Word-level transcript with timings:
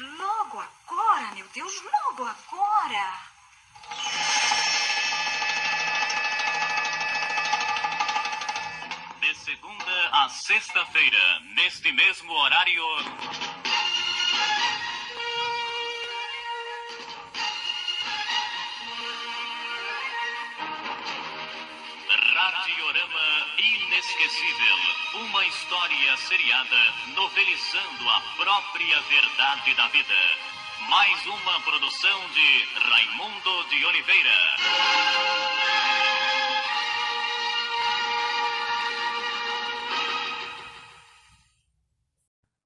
logo 0.00 0.60
agora, 0.60 1.34
meu 1.34 1.46
Deus, 1.54 1.72
logo 1.82 2.24
agora. 2.24 3.20
De 9.20 9.34
segunda 9.34 10.08
a 10.12 10.28
sexta-feira, 10.28 11.40
neste 11.54 11.92
mesmo 11.92 12.32
horário. 12.32 12.82
Inesquecível. 24.00 24.76
Uma 25.26 25.46
história 25.46 26.16
seriada 26.16 26.76
novelizando 27.14 28.08
a 28.08 28.20
própria 28.34 28.98
verdade 29.02 29.74
da 29.74 29.88
vida. 29.88 30.14
Mais 30.88 31.26
uma 31.26 31.60
produção 31.60 32.28
de 32.30 32.64
Raimundo 32.76 33.68
de 33.68 33.84
Oliveira. 33.84 34.30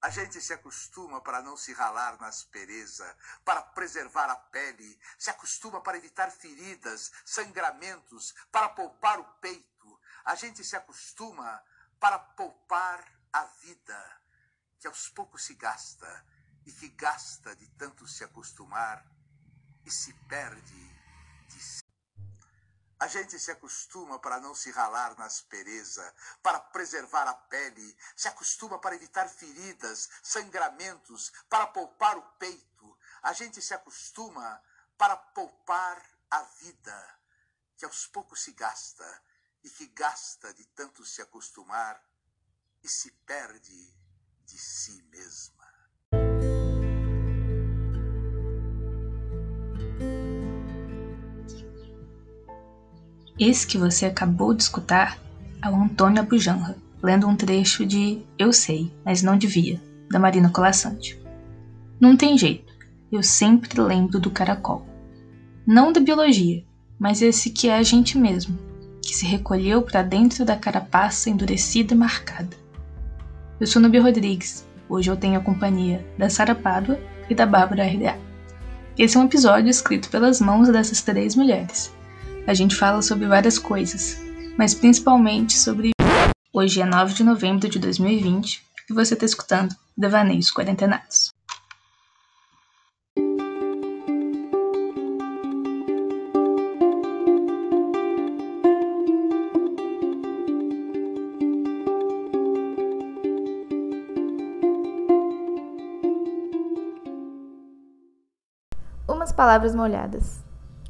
A 0.01 0.09
gente 0.09 0.39
se 0.39 0.53
acostuma 0.53 1.19
para 1.19 1.41
não 1.41 1.57
se 1.57 1.73
ralar 1.73 2.17
na 2.21 2.27
aspereza, 2.27 3.13
para 3.43 3.61
preservar 3.61 4.29
a 4.29 4.37
pele, 4.37 4.97
se 5.17 5.29
acostuma 5.29 5.81
para 5.81 5.97
evitar 5.97 6.31
feridas, 6.31 7.11
sangramentos, 7.25 8.33
para 8.49 8.69
poupar 8.69 9.19
o 9.19 9.25
peito. 9.41 9.74
A 10.25 10.33
gente 10.33 10.63
se 10.63 10.75
acostuma 10.75 11.63
para 11.99 12.17
poupar 12.17 12.99
a 13.31 13.45
vida, 13.45 14.21
que 14.79 14.87
aos 14.87 15.07
poucos 15.09 15.43
se 15.43 15.53
gasta 15.53 16.25
e 16.65 16.71
que 16.71 16.89
gasta 16.89 17.55
de 17.55 17.67
tanto 17.77 18.07
se 18.07 18.23
acostumar 18.23 19.05
e 19.85 19.91
se 19.91 20.13
perde 20.27 20.99
de 21.47 21.61
si. 21.61 21.83
A 22.99 23.07
gente 23.07 23.37
se 23.37 23.51
acostuma 23.51 24.17
para 24.17 24.39
não 24.39 24.55
se 24.55 24.71
ralar 24.71 25.15
na 25.15 25.25
aspereza, 25.25 26.15
para 26.41 26.59
preservar 26.59 27.27
a 27.27 27.35
pele, 27.35 27.95
se 28.15 28.27
acostuma 28.27 28.79
para 28.79 28.95
evitar 28.95 29.29
feridas, 29.29 30.09
sangramentos, 30.23 31.31
para 31.47 31.67
poupar 31.67 32.17
o 32.17 32.23
peito. 32.39 32.97
A 33.21 33.31
gente 33.31 33.61
se 33.61 33.75
acostuma 33.75 34.59
para 34.97 35.15
poupar 35.15 36.03
a 36.31 36.41
vida, 36.41 37.19
que 37.77 37.85
aos 37.85 38.07
poucos 38.07 38.41
se 38.41 38.53
gasta 38.53 39.23
e 39.65 39.69
que 39.69 39.87
gasta 39.87 40.53
de 40.53 40.63
tanto 40.75 41.03
se 41.03 41.23
acostumar 41.23 41.99
e 42.83 42.87
se 42.87 43.11
perde 43.25 43.91
de 44.45 44.59
si 44.59 45.03
mesma. 45.11 45.65
Esse 53.39 53.65
que 53.65 53.79
você 53.79 54.05
acabou 54.05 54.53
de 54.53 54.61
escutar 54.61 55.19
é 55.63 55.67
o 55.67 55.75
Antônio 55.75 56.21
Abujanra, 56.21 56.77
lendo 57.01 57.27
um 57.27 57.35
trecho 57.35 57.87
de 57.87 58.23
Eu 58.37 58.53
Sei, 58.53 58.95
mas 59.03 59.23
não 59.23 59.35
devia, 59.35 59.81
da 60.11 60.19
Marina 60.19 60.51
Colassante. 60.51 61.19
Não 61.99 62.15
tem 62.15 62.37
jeito, 62.37 62.71
eu 63.11 63.23
sempre 63.23 63.81
lembro 63.81 64.19
do 64.19 64.29
caracol. 64.29 64.87
Não 65.65 65.91
da 65.91 65.99
biologia, 65.99 66.63
mas 66.99 67.23
esse 67.23 67.49
que 67.49 67.67
é 67.67 67.75
a 67.75 67.83
gente 67.83 68.15
mesmo, 68.15 68.74
que 69.05 69.15
se 69.15 69.25
recolheu 69.25 69.83
para 69.83 70.01
dentro 70.01 70.43
da 70.43 70.57
carapaça 70.57 71.29
endurecida 71.29 71.93
e 71.93 71.97
marcada. 71.97 72.57
Eu 73.59 73.67
sou 73.67 73.81
Nubi 73.81 73.99
Rodrigues, 73.99 74.65
hoje 74.89 75.09
eu 75.09 75.15
tenho 75.15 75.39
a 75.39 75.43
companhia 75.43 76.05
da 76.17 76.29
Sara 76.29 76.55
Pádua 76.55 76.99
e 77.29 77.35
da 77.35 77.45
Bárbara 77.45 77.85
RDA. 77.85 78.17
Esse 78.97 79.15
é 79.15 79.19
um 79.19 79.25
episódio 79.25 79.69
escrito 79.69 80.09
pelas 80.09 80.41
mãos 80.41 80.69
dessas 80.69 81.01
três 81.01 81.35
mulheres, 81.35 81.93
a 82.47 82.53
gente 82.53 82.75
fala 82.75 83.01
sobre 83.01 83.27
várias 83.27 83.57
coisas, 83.57 84.21
mas 84.57 84.75
principalmente 84.75 85.57
sobre. 85.57 85.91
Hoje 86.53 86.79
é 86.79 86.85
9 86.85 87.13
de 87.13 87.23
novembro 87.23 87.67
de 87.67 87.79
2020 87.79 88.63
e 88.89 88.93
você 88.93 89.13
está 89.13 89.25
escutando 89.25 89.75
Devaneios 89.97 90.51
Quarentenados. 90.51 91.34
Palavras 109.45 109.75
molhadas. 109.75 110.43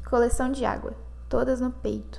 Coleção 0.08 0.50
de 0.50 0.64
água 0.64 0.94
todas 1.28 1.60
no 1.60 1.70
peito. 1.70 2.18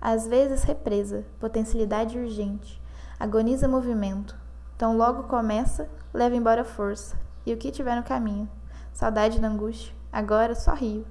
Às 0.00 0.26
vezes 0.26 0.62
represa, 0.62 1.26
potencialidade 1.38 2.18
urgente, 2.18 2.80
agoniza 3.20 3.68
movimento. 3.68 4.34
Tão 4.78 4.96
logo 4.96 5.24
começa, 5.24 5.86
leva 6.14 6.34
embora 6.34 6.64
força, 6.64 7.18
e 7.44 7.52
o 7.52 7.58
que 7.58 7.70
tiver 7.70 7.96
no 7.96 8.02
caminho. 8.02 8.48
Saudade 8.94 9.38
da 9.38 9.46
angústia, 9.46 9.94
agora 10.10 10.54
só 10.54 10.72
rio. 10.72 11.04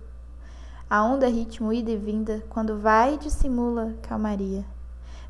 A 0.89 1.03
onda 1.03 1.28
ritmo 1.28 1.72
ida 1.72 1.91
e 1.91 1.95
vinda, 1.95 2.44
quando 2.50 2.79
vai 2.79 3.16
dissimula 3.19 3.94
calmaria. 4.01 4.66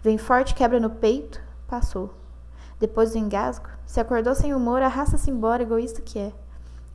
Vem 0.01 0.17
forte, 0.17 0.55
quebra 0.55 0.79
no 0.79 0.89
peito, 0.89 1.41
passou. 1.67 2.13
Depois 2.79 3.11
do 3.11 3.17
engasgo, 3.17 3.67
se 3.85 3.99
acordou 3.99 4.33
sem 4.35 4.53
humor, 4.53 4.81
arrasta-se 4.81 5.29
embora, 5.29 5.63
egoísta 5.63 6.01
que 6.01 6.17
é. 6.17 6.42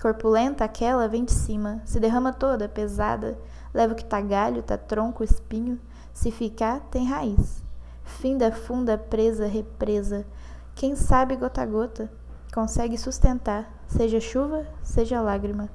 Corpulenta 0.00 0.64
aquela 0.64 1.08
vem 1.08 1.24
de 1.24 1.32
cima, 1.32 1.82
se 1.84 1.98
derrama 1.98 2.32
toda, 2.32 2.68
pesada, 2.68 3.36
Leva 3.72 3.92
o 3.92 3.96
que 3.96 4.04
tá 4.04 4.20
galho, 4.20 4.62
tá 4.62 4.76
tronco, 4.76 5.22
espinho. 5.22 5.78
Se 6.12 6.30
ficar, 6.30 6.80
tem 6.90 7.06
raiz. 7.06 7.62
Finda, 8.02 8.50
funda, 8.50 8.96
presa, 8.96 9.46
represa. 9.46 10.26
Quem 10.74 10.96
sabe 10.96 11.36
gota 11.36 11.62
a 11.62 11.66
gota 11.66 12.10
consegue 12.52 12.96
sustentar, 12.96 13.70
seja 13.86 14.20
chuva, 14.20 14.66
seja 14.82 15.20
lágrima. 15.20 15.68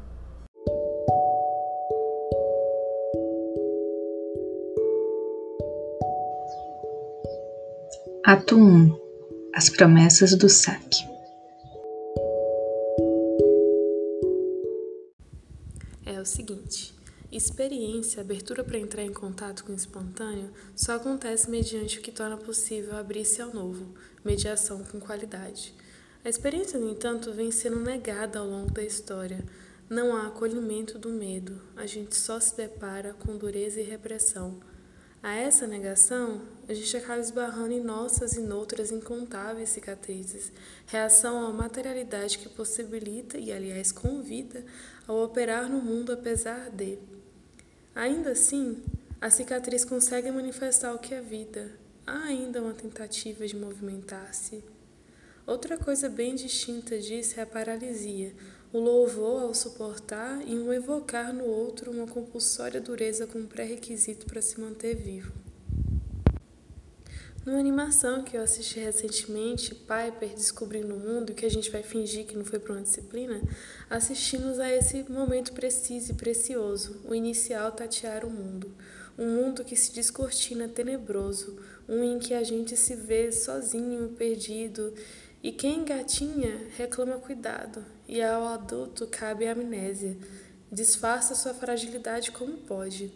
Ato 8.25 8.55
1 8.55 8.97
As 9.53 9.69
promessas 9.69 10.35
do 10.35 10.49
saque 10.49 11.12
Experiência, 17.53 18.19
abertura 18.19 18.63
para 18.63 18.79
entrar 18.79 19.03
em 19.03 19.13
contato 19.13 19.63
com 19.63 19.73
o 19.73 19.75
espontâneo, 19.75 20.49
só 20.75 20.95
acontece 20.95 21.47
mediante 21.51 21.99
o 21.99 22.01
que 22.01 22.11
torna 22.11 22.35
possível 22.35 22.97
abrir-se 22.97 23.43
ao 23.43 23.53
novo, 23.53 23.93
mediação 24.25 24.83
com 24.83 24.99
qualidade. 24.99 25.71
A 26.25 26.29
experiência, 26.29 26.79
no 26.79 26.89
entanto, 26.89 27.31
vem 27.31 27.51
sendo 27.51 27.79
negada 27.79 28.39
ao 28.39 28.47
longo 28.47 28.71
da 28.71 28.81
história. 28.81 29.45
Não 29.87 30.15
há 30.15 30.25
acolhimento 30.25 30.97
do 30.97 31.09
medo, 31.09 31.61
a 31.75 31.85
gente 31.85 32.15
só 32.15 32.39
se 32.39 32.57
depara 32.57 33.13
com 33.13 33.37
dureza 33.37 33.79
e 33.79 33.83
repressão. 33.83 34.59
A 35.21 35.35
essa 35.35 35.67
negação, 35.67 36.41
a 36.67 36.73
gente 36.73 36.97
acaba 36.97 37.21
esbarrando 37.21 37.71
em 37.71 37.83
nossas 37.83 38.33
e 38.33 38.41
noutras 38.41 38.91
incontáveis 38.91 39.69
cicatrizes, 39.69 40.51
reação 40.87 41.45
à 41.45 41.53
materialidade 41.53 42.39
que 42.39 42.49
possibilita 42.49 43.37
e, 43.37 43.51
aliás, 43.51 43.91
convida 43.91 44.65
ao 45.07 45.23
operar 45.23 45.69
no 45.69 45.79
mundo 45.79 46.11
apesar 46.11 46.71
de. 46.71 47.12
Ainda 47.95 48.31
assim, 48.31 48.81
a 49.21 49.29
cicatriz 49.29 49.85
consegue 49.85 50.31
manifestar 50.31 50.93
o 50.95 50.99
que 50.99 51.13
é 51.13 51.21
vida. 51.21 51.71
Há 52.07 52.23
ainda 52.23 52.61
uma 52.61 52.73
tentativa 52.73 53.45
de 53.45 53.55
movimentar-se. 53.55 54.63
Outra 55.45 55.77
coisa 55.77 56.09
bem 56.09 56.33
distinta 56.33 56.97
disso 56.97 57.39
é 57.39 57.43
a 57.43 57.45
paralisia, 57.45 58.33
o 58.71 58.79
louvor 58.79 59.43
ao 59.43 59.53
suportar 59.53 60.41
e 60.47 60.55
um 60.55 60.73
evocar 60.73 61.31
no 61.31 61.45
outro 61.45 61.91
uma 61.91 62.07
compulsória 62.07 62.81
dureza 62.81 63.27
como 63.27 63.45
pré-requisito 63.45 64.25
para 64.25 64.41
se 64.41 64.59
manter 64.59 64.95
vivo. 64.95 65.42
Numa 67.45 67.59
animação 67.59 68.23
que 68.23 68.37
eu 68.37 68.41
assisti 68.41 68.79
recentemente, 68.79 69.75
Piper 69.75 70.29
Descobrindo 70.33 70.95
o 70.95 70.99
Mundo, 70.99 71.33
que 71.33 71.45
a 71.45 71.49
gente 71.49 71.69
vai 71.69 71.83
fingir 71.83 72.25
que 72.25 72.37
não 72.37 72.45
foi 72.45 72.57
para 72.57 72.71
uma 72.71 72.81
disciplina, 72.81 73.41
assistimos 73.89 74.59
a 74.59 74.71
esse 74.73 75.03
momento 75.11 75.51
preciso 75.51 76.13
e 76.13 76.15
precioso, 76.15 77.01
o 77.03 77.13
inicial 77.13 77.73
tatear 77.73 78.25
o 78.25 78.29
mundo. 78.29 78.73
Um 79.19 79.27
mundo 79.27 79.65
que 79.65 79.75
se 79.75 79.91
descortina 79.91 80.69
tenebroso, 80.69 81.59
um 81.87 82.01
em 82.01 82.17
que 82.17 82.33
a 82.33 82.43
gente 82.43 82.77
se 82.77 82.95
vê 82.95 83.29
sozinho, 83.29 84.15
perdido, 84.17 84.93
e 85.43 85.51
quem 85.51 85.79
engatinha 85.79 86.67
reclama 86.77 87.17
cuidado, 87.17 87.83
e 88.07 88.21
ao 88.21 88.47
adulto 88.47 89.05
cabe 89.05 89.47
a 89.47 89.51
amnésia. 89.51 90.17
Disfarça 90.71 91.35
sua 91.35 91.53
fragilidade 91.53 92.31
como 92.31 92.53
pode 92.59 93.11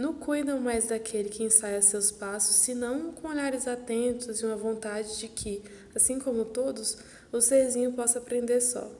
não 0.00 0.14
cuidam 0.14 0.58
mais 0.58 0.86
daquele 0.86 1.28
que 1.28 1.44
ensaia 1.44 1.82
seus 1.82 2.10
passos, 2.10 2.56
senão 2.56 3.12
com 3.12 3.28
olhares 3.28 3.68
atentos 3.68 4.40
e 4.40 4.46
uma 4.46 4.56
vontade 4.56 5.18
de 5.18 5.28
que, 5.28 5.62
assim 5.94 6.18
como 6.18 6.46
todos, 6.46 6.96
o 7.30 7.38
serzinho 7.38 7.92
possa 7.92 8.18
aprender 8.18 8.62
só. 8.62 8.90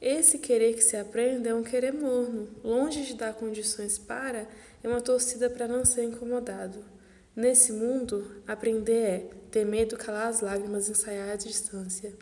Esse 0.00 0.38
querer 0.38 0.74
que 0.74 0.80
se 0.82 0.96
aprende 0.96 1.48
é 1.48 1.54
um 1.54 1.62
querer 1.62 1.92
morno, 1.92 2.48
longe 2.64 3.04
de 3.04 3.12
dar 3.14 3.34
condições 3.34 3.98
para, 3.98 4.48
é 4.82 4.88
uma 4.88 5.02
torcida 5.02 5.50
para 5.50 5.68
não 5.68 5.84
ser 5.84 6.04
incomodado. 6.04 6.82
Nesse 7.34 7.70
mundo, 7.70 8.42
aprender 8.46 9.02
é 9.02 9.30
ter 9.50 9.66
medo, 9.66 9.98
calar 9.98 10.28
as 10.28 10.40
lágrimas, 10.40 10.88
ensaiar 10.88 11.28
a 11.28 11.36
distância. 11.36 12.14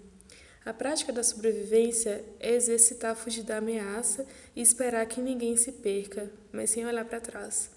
A 0.65 0.73
prática 0.73 1.13
da 1.13 1.23
sobrevivência 1.23 2.25
é 2.41 2.55
exercitar 2.55 3.15
fugir 3.15 3.45
da 3.45 3.59
ameaça 3.59 4.27
e 4.57 4.61
esperar 4.61 5.07
que 5.07 5.21
ninguém 5.21 5.57
se 5.57 5.71
perca, 5.71 6.29
mas 6.51 6.71
sem 6.71 6.85
olhar 6.85 7.05
para 7.05 7.21
trás. 7.21 7.74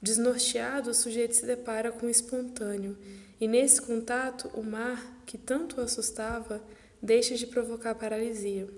Desnorteado, 0.00 0.90
o 0.90 0.94
sujeito 0.94 1.34
se 1.34 1.44
depara 1.44 1.90
com 1.90 2.06
o 2.06 2.10
espontâneo, 2.10 2.96
e 3.40 3.48
nesse 3.48 3.82
contato, 3.82 4.48
o 4.54 4.62
mar, 4.62 5.22
que 5.26 5.36
tanto 5.36 5.78
o 5.78 5.80
assustava, 5.80 6.62
deixa 7.02 7.34
de 7.36 7.46
provocar 7.46 7.94
paralisia. 7.96 8.68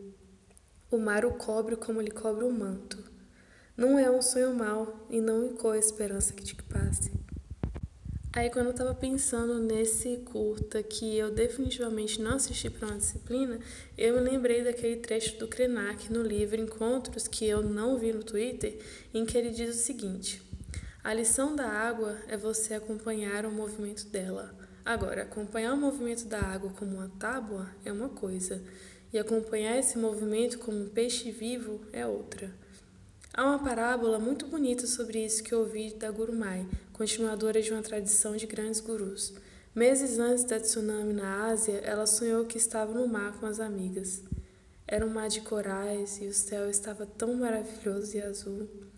O 0.91 0.99
mar 0.99 1.25
o 1.25 1.33
cobre 1.35 1.77
como 1.77 2.01
lhe 2.01 2.11
cobre 2.11 2.45
o 2.45 2.51
manto. 2.51 2.99
Não 3.77 3.99
é 3.99 4.11
um 4.11 4.21
sonho 4.21 4.55
mau 4.55 5.07
e 5.09 5.21
não 5.21 5.47
icou 5.47 5.71
a 5.71 5.79
esperança 5.79 6.33
que 6.33 6.43
te 6.43 6.55
passe. 6.55 7.13
Aí 8.33 8.49
quando 8.49 8.69
eu 8.69 8.75
tava 8.75 8.95
pensando 8.95 9.59
nesse 9.59 10.19
curta 10.19 10.83
que 10.83 11.17
eu 11.17 11.31
definitivamente 11.33 12.23
não 12.23 12.37
assisti 12.37 12.71
para 12.71 12.89
uma 12.89 12.99
disciplina, 12.99 13.59
eu 13.99 14.15
me 14.15 14.21
lembrei 14.21 14.63
daquele 14.63 14.97
trecho 14.97 15.37
do 15.39 15.49
Krenak 15.49 16.13
no 16.13 16.23
livro 16.23 16.61
Encontros 16.61 17.27
que 17.27 17.45
eu 17.45 17.61
não 17.63 17.99
vi 17.99 18.13
no 18.13 18.23
Twitter, 18.23 18.79
em 19.13 19.27
que 19.27 19.37
ele 19.37 19.51
diz 19.51 19.75
o 19.75 19.79
seguinte: 19.79 20.43
A 21.02 21.14
lição 21.14 21.56
da 21.56 21.67
água 21.67 22.19
é 22.29 22.37
você 22.37 22.75
acompanhar 22.75 23.47
o 23.47 23.50
movimento 23.50 24.06
dela. 24.08 24.55
Agora, 24.85 25.23
acompanhar 25.23 25.73
o 25.73 25.76
movimento 25.79 26.26
da 26.26 26.38
água 26.38 26.75
como 26.79 26.97
uma 26.97 27.11
tábua 27.19 27.70
é 27.87 27.91
uma 27.91 28.11
coisa, 28.11 28.62
e 29.11 29.19
acompanhar 29.19 29.79
esse 29.79 29.97
movimento 29.97 30.58
como 30.58 30.79
um 30.79 30.91
peixe 30.91 31.31
vivo 31.31 31.81
é 31.91 32.06
outra. 32.06 32.52
Há 33.32 33.44
uma 33.44 33.58
parábola 33.58 34.19
muito 34.19 34.47
bonita 34.47 34.87
sobre 34.87 35.25
isso 35.25 35.43
que 35.43 35.55
ouvi 35.55 35.94
da 35.94 36.11
Gurumai, 36.11 36.69
continuadora 36.93 37.62
de 37.62 37.73
uma 37.73 37.82
tradição 37.82 38.37
de 38.37 38.47
grandes 38.47 38.81
gurus. 38.81 39.32
Meses 39.75 40.19
antes 40.19 40.44
da 40.44 40.61
tsunami 40.61 41.14
na 41.14 41.47
Ásia, 41.47 41.79
ela 41.79 42.05
sonhou 42.05 42.44
que 42.44 42.58
estava 42.58 42.93
no 42.93 43.08
mar 43.08 43.41
com 43.41 43.47
as 43.47 43.58
amigas. 43.58 44.23
Era 44.87 45.06
um 45.06 45.11
mar 45.11 45.31
de 45.31 45.41
corais 45.41 46.20
e 46.20 46.26
o 46.26 46.35
céu 46.35 46.69
estava 46.69 47.06
tão 47.06 47.32
maravilhoso 47.37 48.19
e 48.19 48.20
azul. 48.20 48.90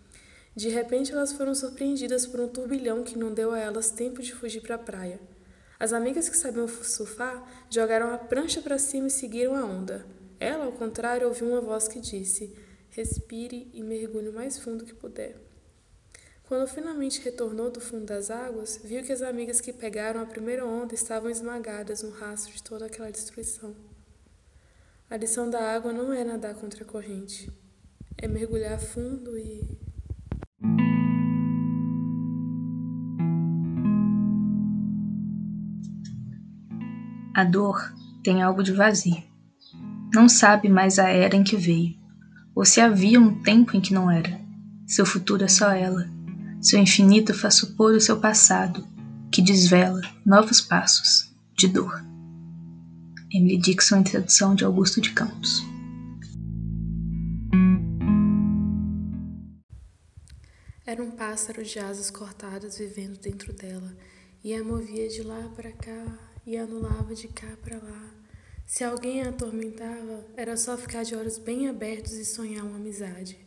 De 0.55 0.69
repente, 0.69 1.13
elas 1.13 1.33
foram 1.33 1.55
surpreendidas 1.55 2.27
por 2.27 2.41
um 2.41 2.49
turbilhão 2.49 3.03
que 3.03 3.19
não 3.19 3.33
deu 3.33 3.53
a 3.53 3.59
elas 3.59 3.91
tempo 3.91 4.23
de 4.23 4.35
fugir 4.35 4.61
para 4.61 4.75
a 4.75 4.79
praia. 4.79 5.19
As 5.81 5.93
amigas 5.93 6.29
que 6.29 6.37
sabiam 6.37 6.69
surfar 6.69 7.43
jogaram 7.71 8.13
a 8.13 8.19
prancha 8.19 8.61
para 8.61 8.79
cima 8.79 9.09
e 9.09 9.11
seguiram 9.11 9.57
a 9.57 9.65
onda. 9.65 10.07
Ela, 10.39 10.67
ao 10.67 10.73
contrário, 10.73 11.27
ouviu 11.27 11.49
uma 11.49 11.61
voz 11.61 11.89
que 11.89 12.01
disse: 12.01 12.55
respire 12.91 13.71
e 13.73 13.83
mergulhe 13.83 14.29
o 14.29 14.33
mais 14.33 14.59
fundo 14.59 14.85
que 14.85 14.95
puder. 14.95 15.37
Quando 16.45 16.69
finalmente 16.69 17.23
retornou 17.23 17.71
do 17.71 17.81
fundo 17.81 18.05
das 18.05 18.31
águas, 18.31 18.79
viu 18.85 19.03
que 19.03 19.13
as 19.13 19.23
amigas 19.23 19.61
que 19.61 19.73
pegaram 19.73 20.21
a 20.21 20.27
primeira 20.27 20.67
onda 20.67 20.95
estavam 20.95 21.31
esmagadas 21.31 22.03
no 22.03 22.11
rastro 22.11 22.53
de 22.53 22.63
toda 22.63 22.85
aquela 22.87 23.11
destruição. 23.11 23.75
A 25.09 25.17
lição 25.17 25.49
da 25.49 25.61
água 25.73 25.93
não 25.93 26.13
é 26.13 26.23
nadar 26.23 26.55
contra 26.55 26.85
a 26.85 26.87
corrente, 26.87 27.51
é 28.19 28.29
mergulhar 28.29 28.79
fundo 28.79 29.39
e. 29.39 29.92
A 37.35 37.45
dor 37.45 37.95
tem 38.23 38.43
algo 38.43 38.63
de 38.63 38.73
vazio. 38.73 39.23
Não 40.13 40.29
sabe 40.29 40.69
mais 40.69 40.99
a 40.99 41.09
era 41.09 41.35
em 41.35 41.43
que 41.43 41.57
veio 41.57 42.03
ou 42.55 42.65
se 42.65 42.81
havia 42.81 43.19
um 43.19 43.43
tempo 43.43 43.77
em 43.77 43.81
que 43.81 43.95
não 43.95 44.11
era. 44.11 44.41
Seu 44.87 45.07
futuro 45.07 45.45
é 45.45 45.49
só 45.49 45.71
ela. 45.71 46.09
Seu 46.61 46.79
infinito 46.79 47.35
faz 47.35 47.55
supor 47.55 47.95
o 47.95 48.01
seu 48.01 48.21
passado, 48.21 48.87
que 49.31 49.43
desvela 49.43 50.01
novos 50.25 50.61
passos 50.61 51.33
de 51.57 51.67
dor. 51.67 52.05
Emily 53.33 53.57
Dixon 53.57 53.99
em 53.99 54.03
tradução 54.03 54.55
de 54.55 54.65
Augusto 54.65 55.01
de 55.01 55.11
Campos. 55.13 55.65
Era 60.85 61.03
um 61.03 61.13
pássaro 61.13 61.65
de 61.65 61.79
asas 61.79 62.11
cortadas 62.11 62.77
vivendo 62.77 63.19
dentro 63.19 63.55
dela, 63.55 63.97
e 64.45 64.55
a 64.55 64.63
movia 64.63 65.09
de 65.09 65.23
lá 65.23 65.49
para 65.57 65.73
cá 65.73 66.32
e 66.47 66.57
anulava 66.57 67.15
de 67.15 67.29
cá 67.29 67.57
para 67.63 67.77
lá 67.77 68.23
se 68.73 68.85
alguém 68.85 69.21
a 69.23 69.29
atormentava, 69.29 70.25
era 70.35 70.57
só 70.57 70.79
ficar 70.79 71.03
de 71.03 71.15
olhos 71.15 71.37
bem 71.37 71.69
abertos 71.69 72.13
e 72.13 72.25
sonhar 72.25 72.65
uma 72.65 72.77
amizade. 72.77 73.39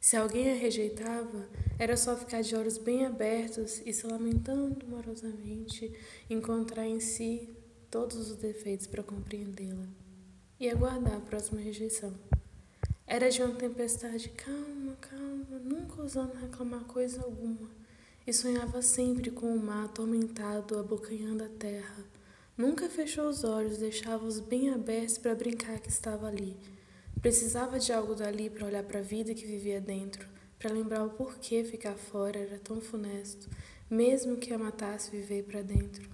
Se 0.00 0.16
alguém 0.16 0.50
a 0.50 0.54
rejeitava, 0.56 1.48
era 1.78 1.96
só 1.96 2.16
ficar 2.16 2.42
de 2.42 2.56
olhos 2.56 2.76
bem 2.76 3.06
abertos 3.06 3.80
e 3.86 3.92
se 3.92 4.04
lamentando 4.04 4.84
morosamente, 4.86 5.92
encontrar 6.28 6.88
em 6.88 6.98
si 6.98 7.48
todos 7.88 8.16
os 8.16 8.36
defeitos 8.36 8.88
para 8.88 9.02
compreendê-la 9.02 9.86
e 10.58 10.68
aguardar 10.68 11.18
a 11.18 11.20
próxima 11.20 11.60
rejeição. 11.60 12.12
Era 13.06 13.30
de 13.30 13.42
uma 13.42 13.54
tempestade 13.54 14.28
calma, 14.30 14.96
calma, 15.00 15.58
nunca 15.62 16.02
ousando 16.02 16.34
reclamar 16.34 16.82
coisa 16.84 17.22
alguma, 17.22 17.70
e 18.26 18.32
sonhava 18.32 18.82
sempre 18.82 19.30
com 19.30 19.54
o 19.54 19.60
mar 19.60 19.84
atormentado 19.84 20.76
abocanhando 20.76 21.44
a 21.44 21.48
terra 21.48 22.13
Nunca 22.56 22.88
fechou 22.88 23.28
os 23.28 23.42
olhos, 23.42 23.78
deixava-os 23.78 24.38
bem 24.38 24.70
abertos 24.70 25.18
para 25.18 25.34
brincar 25.34 25.80
que 25.80 25.88
estava 25.88 26.28
ali. 26.28 26.56
Precisava 27.20 27.80
de 27.80 27.92
algo 27.92 28.14
dali 28.14 28.48
para 28.48 28.66
olhar 28.66 28.84
para 28.84 29.00
a 29.00 29.02
vida 29.02 29.34
que 29.34 29.44
vivia 29.44 29.80
dentro, 29.80 30.28
para 30.56 30.72
lembrar 30.72 31.04
o 31.04 31.10
porquê 31.10 31.64
ficar 31.64 31.96
fora 31.96 32.38
era 32.38 32.56
tão 32.60 32.80
funesto, 32.80 33.50
mesmo 33.90 34.36
que 34.36 34.54
a 34.54 34.58
matasse 34.58 35.10
viver 35.10 35.42
para 35.42 35.62
dentro. 35.62 36.08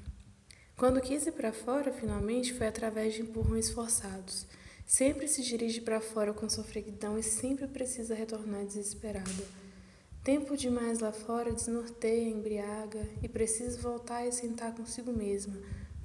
Quando 0.78 1.02
quis 1.02 1.26
ir 1.26 1.32
para 1.32 1.52
fora, 1.52 1.92
finalmente, 1.92 2.54
foi 2.54 2.68
através 2.68 3.12
de 3.12 3.20
empurrões 3.20 3.68
forçados. 3.68 4.46
Sempre 4.86 5.28
se 5.28 5.42
dirige 5.42 5.82
para 5.82 6.00
fora 6.00 6.32
com 6.32 6.48
sofreguidão 6.48 7.18
e 7.18 7.22
sempre 7.22 7.66
precisa 7.66 8.14
retornar 8.14 8.64
desesperada. 8.64 9.44
Tempo 10.24 10.56
demais 10.56 11.00
lá 11.00 11.12
fora 11.12 11.52
desnorteia, 11.52 12.30
embriaga 12.30 13.06
e 13.22 13.28
precisa 13.28 13.78
voltar 13.78 14.26
e 14.26 14.32
sentar 14.32 14.74
consigo 14.74 15.12
mesma 15.12 15.58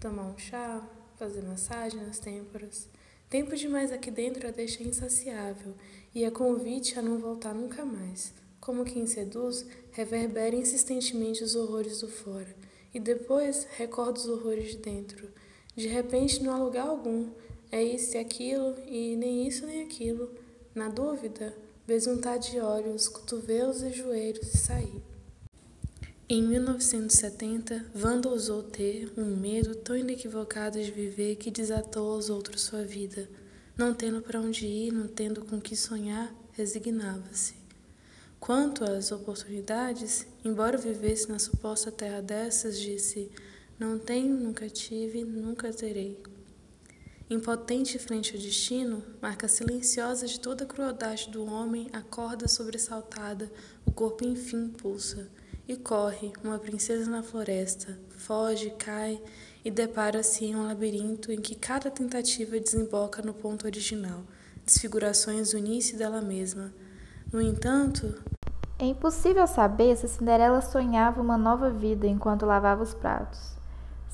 tomar 0.06 0.28
um 0.28 0.38
chá, 0.38 0.88
fazer 1.18 1.42
massagem 1.42 2.00
nas 2.00 2.20
têmporas. 2.20 2.88
Tempo 3.28 3.56
demais 3.56 3.92
aqui 3.92 4.12
dentro 4.12 4.48
a 4.48 4.52
deixa 4.52 4.84
insaciável 4.84 5.74
e 6.14 6.24
a 6.24 6.30
convite 6.30 7.00
a 7.00 7.02
não 7.02 7.18
voltar 7.18 7.56
nunca 7.56 7.84
mais. 7.84 8.32
Como 8.62 8.86
quem 8.86 9.08
seduz, 9.08 9.66
reverbera 9.92 10.56
insistentemente 10.56 11.44
os 11.44 11.56
horrores 11.56 12.02
do 12.02 12.08
fora 12.08 12.56
e 12.94 13.00
depois 13.00 13.66
recorda 13.78 14.20
os 14.20 14.28
horrores 14.28 14.74
de 14.74 14.78
dentro. 14.78 15.28
De 15.76 15.88
repente, 15.88 16.44
não 16.44 16.54
há 16.54 16.58
lugar 16.60 16.86
algum, 16.86 17.32
é 17.72 17.82
isso 17.84 18.16
e 18.16 18.20
aquilo 18.20 18.76
e 18.86 19.16
nem 19.16 19.48
isso 19.48 19.66
nem 19.66 19.82
aquilo. 19.82 20.30
Na 20.76 20.88
dúvida, 20.88 21.52
besuntar 21.88 22.38
de 22.38 22.60
olhos, 22.60 23.08
cotovelos 23.08 23.82
e 23.82 23.90
joelhos 23.90 24.54
e 24.54 24.58
sair. 24.58 25.15
Em 26.28 26.42
1970, 26.42 27.86
Wanda 27.96 28.30
ousou 28.30 28.64
ter 28.64 29.14
um 29.16 29.38
medo 29.38 29.76
tão 29.76 29.96
inequivocado 29.96 30.84
de 30.84 30.90
viver 30.90 31.36
que 31.36 31.52
desatou 31.52 32.14
aos 32.14 32.32
outros 32.32 32.64
sua 32.64 32.84
vida. 32.84 33.30
Não 33.78 33.94
tendo 33.94 34.24
para 34.24 34.42
onde 34.42 34.66
ir, 34.66 34.92
não 34.92 35.08
tendo 35.08 35.46
com 35.46 35.62
que 35.62 35.76
sonhar, 35.76 36.34
resignava-se. 36.54 37.54
Quanto 38.40 38.84
às 38.84 39.12
oportunidades, 39.12 40.26
embora 40.44 40.80
vivesse 40.80 41.30
na 41.30 41.38
suposta 41.38 41.92
terra 41.92 42.24
dessas, 42.24 42.80
disse: 42.80 43.30
Não 43.78 44.00
tenho, 44.00 44.36
nunca 44.36 44.68
tive, 44.68 45.24
nunca 45.24 45.72
terei. 45.72 46.20
Impotente 47.30 48.00
frente 48.00 48.36
ao 48.36 48.42
destino, 48.42 49.04
marca 49.22 49.48
silenciosa 49.48 50.26
de 50.26 50.40
toda 50.40 50.64
a 50.64 50.68
crueldade 50.68 51.30
do 51.30 51.46
homem, 51.46 51.88
acorda 51.94 52.48
sobressaltada, 52.48 53.52
o 53.86 53.92
corpo 53.92 54.26
enfim 54.26 54.70
pulsa 54.70 55.30
e 55.68 55.76
corre, 55.76 56.32
uma 56.44 56.60
princesa 56.60 57.10
na 57.10 57.24
floresta, 57.24 57.98
foge, 58.18 58.70
cai 58.72 59.22
e 59.64 59.72
depara-se 59.72 60.46
em 60.46 60.56
um 60.56 60.68
labirinto 60.68 61.32
em 61.32 61.42
que 61.42 61.56
cada 61.56 61.90
tentativa 61.90 62.60
desemboca 62.60 63.22
no 63.22 63.34
ponto 63.34 63.66
original, 63.66 64.22
desfigurações 64.64 65.52
do 65.52 65.58
início 65.58 65.98
dela 65.98 66.22
mesma. 66.22 66.74
No 67.32 67.42
entanto, 67.42 68.22
é 68.78 68.86
impossível 68.86 69.48
saber 69.48 69.98
se 69.98 70.08
Cinderela 70.08 70.62
sonhava 70.62 71.22
uma 71.22 71.38
nova 71.38 71.70
vida 71.70 72.06
enquanto 72.06 72.46
lavava 72.46 72.84
os 72.84 72.94
pratos 72.94 73.56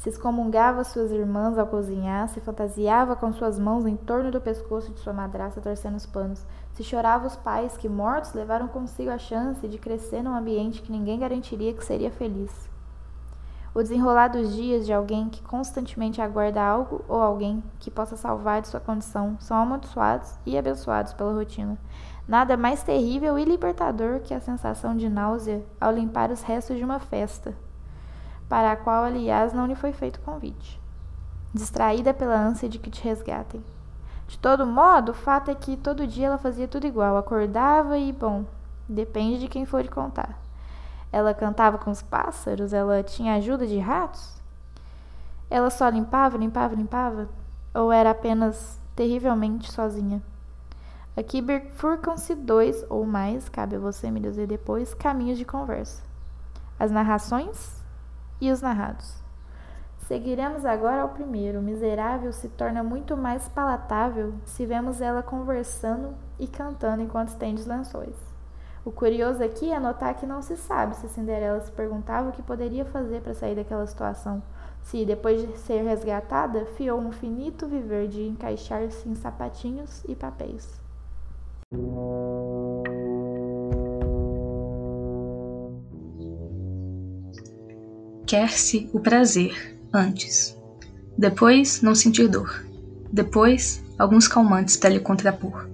se 0.01 0.10
excomungava 0.10 0.84
suas 0.84 1.12
irmãs 1.12 1.60
ao 1.60 1.67
cozinhar, 1.67 2.27
se 2.27 2.41
fantasiava 2.41 3.15
com 3.15 3.31
suas 3.31 3.60
mãos 3.60 3.86
em 3.86 3.96
torno 3.96 4.31
do 4.31 4.41
pescoço 4.41 4.91
de 4.91 5.00
sua 5.00 5.13
madrasta 5.13 5.62
torcendo 5.62 5.96
os 5.96 6.08
panos, 6.08 6.43
se 6.74 6.84
chorava 6.84 7.27
os 7.27 7.36
pais 7.36 7.77
que, 7.77 7.88
mortos, 7.88 8.34
levaram 8.34 8.67
consigo 8.67 9.12
a 9.12 9.20
chance 9.20 9.67
de 9.67 9.77
crescer 9.77 10.24
num 10.24 10.34
ambiente 10.34 10.81
que 10.81 10.91
ninguém 10.91 11.20
garantiria 11.20 11.72
que 11.72 11.86
seria 11.86 12.10
feliz. 12.10 12.51
O 13.75 13.84
desenrolar 13.84 14.29
dos 14.29 14.55
dias 14.55 14.88
de 14.88 14.91
alguém 14.91 15.29
que 15.29 15.43
constantemente 15.43 16.20
aguarda 16.20 16.63
algo 16.63 17.05
ou 17.08 17.22
alguém 17.22 17.63
que 17.77 17.91
possa 17.91 18.17
salvar 18.17 18.60
de 18.60 18.70
sua 18.70 18.79
condição 18.79 19.38
são 19.39 19.55
amaldiçoados 19.55 20.34
e 20.48 20.58
abençoados 20.58 21.13
pela 21.13 21.31
rotina. 21.31 21.77
Nada 22.27 22.58
mais 22.58 22.81
terrível 22.81 23.38
e 23.38 23.46
libertador 23.46 24.22
que 24.22 24.34
a 24.34 24.41
sensação 24.41 24.98
de 24.98 25.08
náusea 25.08 25.63
ao 25.79 25.91
limpar 25.91 26.31
os 26.31 26.41
restos 26.41 26.77
de 26.77 26.84
uma 26.84 26.98
festa, 26.98 27.53
para 28.51 28.74
a 28.74 28.75
qual, 28.75 29.05
aliás, 29.05 29.53
não 29.53 29.65
lhe 29.65 29.75
foi 29.75 29.93
feito 29.93 30.20
convite. 30.20 30.77
Distraída 31.53 32.13
pela 32.13 32.38
ânsia 32.38 32.67
de 32.67 32.79
que 32.79 32.89
te 32.89 33.01
resgatem. 33.01 33.63
De 34.27 34.38
todo 34.38 34.65
modo, 34.65 35.13
o 35.13 35.15
fato 35.15 35.50
é 35.50 35.55
que 35.55 35.77
todo 35.77 36.05
dia 36.05 36.27
ela 36.27 36.38
fazia 36.38 36.67
tudo 36.67 36.86
igual, 36.86 37.15
acordava 37.15 37.98
e, 37.98 38.12
bom, 38.12 38.43
depende 38.89 39.39
de 39.39 39.48
quem 39.48 39.65
for 39.65 39.88
contar. 39.88 40.38
Ela 41.13 41.34
cantava 41.34 41.77
com 41.77 41.89
os 41.91 42.01
pássaros? 42.01 42.74
Ela 42.74 43.01
tinha 43.01 43.36
ajuda 43.36 43.65
de 43.65 43.79
ratos? 43.79 44.36
Ela 45.50 45.70
só 45.70 45.88
limpava, 45.88 46.38
limpava, 46.38 46.75
limpava? 46.75 47.29
Ou 47.74 47.89
era 47.89 48.10
apenas 48.10 48.77
terrivelmente 48.98 49.72
sozinha? 49.72 50.22
Aqui 51.15 51.41
bifurcam-se 51.41 52.36
dois 52.36 52.84
ou 52.89 53.05
mais, 53.05 53.48
cabe 53.48 53.77
a 53.77 53.79
você 53.79 54.12
me 54.12 54.20
dizer 54.20 54.46
depois, 54.46 54.93
caminhos 54.93 55.38
de 55.38 55.46
conversa: 55.46 56.03
as 56.77 56.91
narrações 56.91 57.80
e 58.41 58.51
os 58.51 58.62
narrados. 58.62 59.21
Seguiremos 60.07 60.65
agora 60.65 61.03
ao 61.03 61.10
primeiro. 61.10 61.60
O 61.60 61.63
miserável 61.63 62.33
se 62.33 62.50
torna 62.50 62.83
muito 62.83 63.15
mais 63.15 63.48
palatável 63.48 64.33
se 64.43 64.65
vemos 64.65 65.00
ela 65.00 65.24
conversando 65.24 66.13
e 66.38 66.48
cantando 66.48 67.01
enquanto 67.01 67.29
estende 67.29 67.62
os 67.62 67.67
lençóis. 67.67 68.15
O 68.83 68.91
curioso 68.91 69.43
aqui 69.43 69.71
é 69.71 69.79
notar 69.79 70.15
que 70.15 70.25
não 70.25 70.41
se 70.41 70.57
sabe 70.57 70.95
se 70.95 71.07
Cinderela 71.07 71.62
se 71.62 71.71
perguntava 71.71 72.29
o 72.29 72.31
que 72.31 72.41
poderia 72.41 72.83
fazer 72.83 73.21
para 73.21 73.36
sair 73.36 73.55
daquela 73.55 73.86
situação, 73.86 74.41
se, 74.81 75.05
depois 75.05 75.41
de 75.41 75.55
ser 75.60 75.83
resgatada, 75.83 76.65
fiou 76.65 77.00
um 77.00 77.12
finito 77.12 77.67
viver 77.67 78.07
de 78.07 78.27
encaixar-se 78.27 79.07
em 79.07 79.13
sapatinhos 79.13 80.03
e 80.07 80.15
papéis. 80.15 80.81
Quer-se 88.31 88.89
o 88.93 89.00
prazer 89.01 89.77
antes. 89.93 90.57
Depois, 91.17 91.81
não 91.81 91.93
sentir 91.93 92.29
dor. 92.29 92.63
Depois, 93.11 93.83
alguns 94.00 94.25
calmantes 94.25 94.77
para 94.77 94.91
lhe 94.91 95.01
contrapor. 95.01 95.67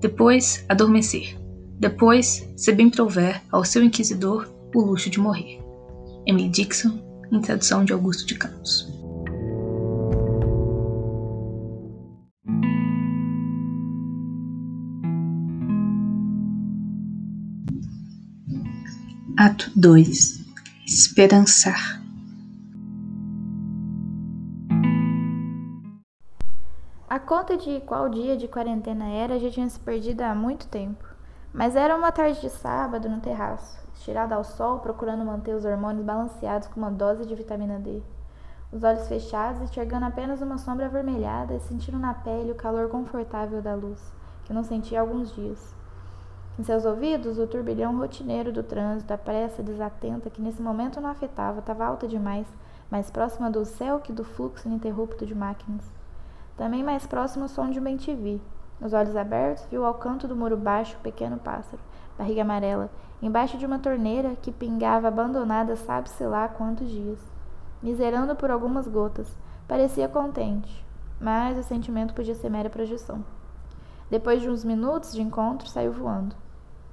Depois, 0.00 0.64
adormecer. 0.70 1.36
Depois, 1.78 2.48
se 2.56 2.72
bem 2.72 2.88
prover 2.88 3.42
ao 3.52 3.62
seu 3.62 3.84
inquisidor 3.84 4.50
o 4.74 4.80
luxo 4.80 5.10
de 5.10 5.20
morrer. 5.20 5.60
Emily 6.26 6.48
Dixon, 6.48 6.98
em 7.30 7.42
tradução 7.42 7.84
de 7.84 7.92
Augusto 7.92 8.26
de 8.26 8.36
Campos. 8.36 8.90
Ato 19.36 19.70
2 19.76 20.38
Esperançar 20.86 21.97
conta 27.28 27.58
de 27.58 27.80
qual 27.80 28.08
dia 28.08 28.38
de 28.38 28.48
quarentena 28.48 29.06
era 29.06 29.38
já 29.38 29.50
tinha 29.50 29.68
se 29.68 29.78
perdido 29.78 30.22
há 30.22 30.34
muito 30.34 30.66
tempo. 30.66 31.04
Mas 31.52 31.76
era 31.76 31.94
uma 31.94 32.10
tarde 32.10 32.40
de 32.40 32.48
sábado 32.48 33.06
no 33.06 33.20
terraço, 33.20 33.86
estirada 33.92 34.34
ao 34.34 34.42
sol, 34.42 34.78
procurando 34.78 35.26
manter 35.26 35.54
os 35.54 35.66
hormônios 35.66 36.06
balanceados 36.06 36.68
com 36.68 36.80
uma 36.80 36.90
dose 36.90 37.26
de 37.26 37.34
vitamina 37.34 37.78
D. 37.78 38.00
Os 38.72 38.82
olhos 38.82 39.06
fechados, 39.08 39.60
enxergando 39.60 40.06
apenas 40.06 40.40
uma 40.40 40.56
sombra 40.56 40.86
avermelhada 40.86 41.52
e 41.52 41.60
sentindo 41.60 41.98
na 41.98 42.14
pele 42.14 42.52
o 42.52 42.54
calor 42.54 42.88
confortável 42.88 43.60
da 43.60 43.74
luz, 43.74 44.00
que 44.46 44.54
não 44.54 44.64
sentia 44.64 44.98
há 44.98 45.02
alguns 45.02 45.30
dias. 45.34 45.76
Em 46.58 46.62
seus 46.62 46.86
ouvidos, 46.86 47.38
o 47.38 47.46
turbilhão 47.46 47.94
rotineiro 47.98 48.50
do 48.50 48.62
trânsito, 48.62 49.12
a 49.12 49.18
pressa 49.18 49.62
desatenta 49.62 50.30
que 50.30 50.40
nesse 50.40 50.62
momento 50.62 50.98
não 50.98 51.10
afetava, 51.10 51.58
estava 51.58 51.84
alta 51.84 52.08
demais, 52.08 52.46
mais 52.90 53.10
próxima 53.10 53.50
do 53.50 53.66
céu 53.66 54.00
que 54.00 54.14
do 54.14 54.24
fluxo 54.24 54.66
ininterrupto 54.66 55.26
de 55.26 55.34
máquinas. 55.34 55.97
Também 56.58 56.84
mais 56.84 57.06
próximo 57.06 57.46
o 57.46 57.48
som 57.48 57.70
de 57.70 57.80
um 57.80 57.82
bem-te-vi. 57.82 58.42
Os 58.78 58.92
olhos 58.92 59.16
abertos, 59.16 59.64
viu 59.70 59.86
ao 59.86 59.94
canto 59.94 60.28
do 60.28 60.36
muro 60.36 60.58
baixo 60.58 60.98
o 60.98 61.00
pequeno 61.00 61.38
pássaro, 61.38 61.82
barriga 62.18 62.42
amarela, 62.42 62.90
embaixo 63.22 63.56
de 63.56 63.64
uma 63.64 63.78
torneira 63.78 64.36
que 64.42 64.52
pingava 64.52 65.08
abandonada 65.08 65.74
sabe-se 65.74 66.24
lá 66.26 66.48
quantos 66.48 66.90
dias. 66.90 67.18
Miserando 67.82 68.36
por 68.36 68.50
algumas 68.50 68.86
gotas, 68.86 69.34
parecia 69.66 70.06
contente, 70.06 70.84
mas 71.18 71.56
o 71.56 71.62
sentimento 71.62 72.12
podia 72.12 72.34
ser 72.34 72.50
mera 72.50 72.68
projeção. 72.68 73.24
Depois 74.10 74.42
de 74.42 74.50
uns 74.50 74.62
minutos 74.62 75.14
de 75.14 75.22
encontro, 75.22 75.66
saiu 75.68 75.92
voando 75.92 76.36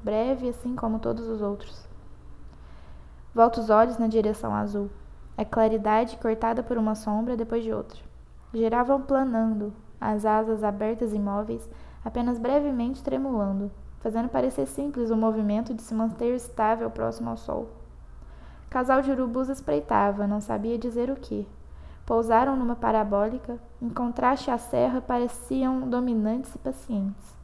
breve 0.06 0.48
assim 0.48 0.76
como 0.76 1.00
todos 1.00 1.28
os 1.28 1.42
outros. 1.42 1.90
Volta 3.34 3.60
os 3.60 3.72
olhos 3.72 3.98
na 3.98 4.06
direção 4.06 4.54
azul. 4.54 4.88
A 5.36 5.44
claridade 5.44 6.16
cortada 6.18 6.62
por 6.62 6.78
uma 6.78 6.94
sombra 6.94 7.36
depois 7.36 7.64
de 7.64 7.74
outra. 7.74 8.00
Giravam 8.56 9.02
planando, 9.02 9.72
as 10.02 10.26
asas 10.26 10.64
abertas 10.64 11.14
e 11.14 11.18
imóveis, 11.18 11.70
apenas 12.04 12.40
brevemente 12.40 13.04
tremulando, 13.04 13.70
fazendo 14.00 14.30
parecer 14.30 14.66
simples 14.66 15.12
o 15.12 15.16
movimento 15.16 15.74
de 15.74 15.84
se 15.84 15.94
manter 15.94 16.34
estável 16.34 16.90
próximo 16.90 17.30
ao 17.30 17.38
sol. 17.38 17.68
Casal 18.70 19.02
de 19.02 19.12
urubus 19.12 19.50
espreitava, 19.50 20.26
não 20.26 20.42
sabia 20.42 20.78
dizer 20.78 21.12
o 21.12 21.16
que. 21.16 21.48
Pousaram 22.06 22.56
numa 22.56 22.76
parabólica, 22.76 23.60
em 23.82 23.90
contraste 23.90 24.50
à 24.50 24.58
serra 24.58 25.02
pareciam 25.02 25.88
dominantes 25.88 26.56
e 26.56 26.58
pacientes 26.58 27.36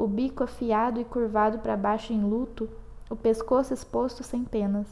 o 0.00 0.06
bico 0.06 0.42
afiado 0.42 0.98
e 0.98 1.04
curvado 1.04 1.58
para 1.58 1.76
baixo 1.76 2.14
em 2.14 2.22
luto, 2.22 2.66
o 3.10 3.14
pescoço 3.14 3.74
exposto 3.74 4.24
sem 4.24 4.42
penas. 4.42 4.86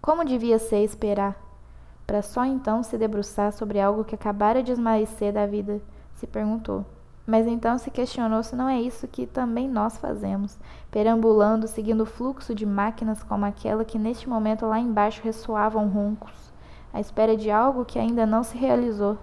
Como 0.00 0.24
devia 0.24 0.58
ser 0.58 0.82
esperar, 0.82 1.36
para 2.06 2.22
só 2.22 2.44
então 2.44 2.82
se 2.82 2.98
debruçar 2.98 3.52
sobre 3.52 3.80
algo 3.80 4.04
que 4.04 4.14
acabara 4.14 4.62
de 4.62 4.72
esmaecer 4.72 5.32
da 5.32 5.46
vida, 5.46 5.80
se 6.14 6.26
perguntou. 6.26 6.84
Mas 7.26 7.46
então 7.46 7.78
se 7.78 7.90
questionou 7.90 8.42
se 8.42 8.54
não 8.54 8.68
é 8.68 8.80
isso 8.80 9.08
que 9.08 9.26
também 9.26 9.68
nós 9.68 9.96
fazemos, 9.96 10.58
perambulando, 10.90 11.66
seguindo 11.66 12.02
o 12.02 12.06
fluxo 12.06 12.54
de 12.54 12.66
máquinas 12.66 13.22
como 13.22 13.46
aquela 13.46 13.84
que 13.84 13.98
neste 13.98 14.28
momento 14.28 14.66
lá 14.66 14.78
embaixo 14.78 15.22
ressoavam 15.24 15.88
roncos, 15.88 16.52
à 16.92 17.00
espera 17.00 17.34
de 17.36 17.50
algo 17.50 17.84
que 17.84 17.98
ainda 17.98 18.26
não 18.26 18.42
se 18.42 18.58
realizou. 18.58 19.16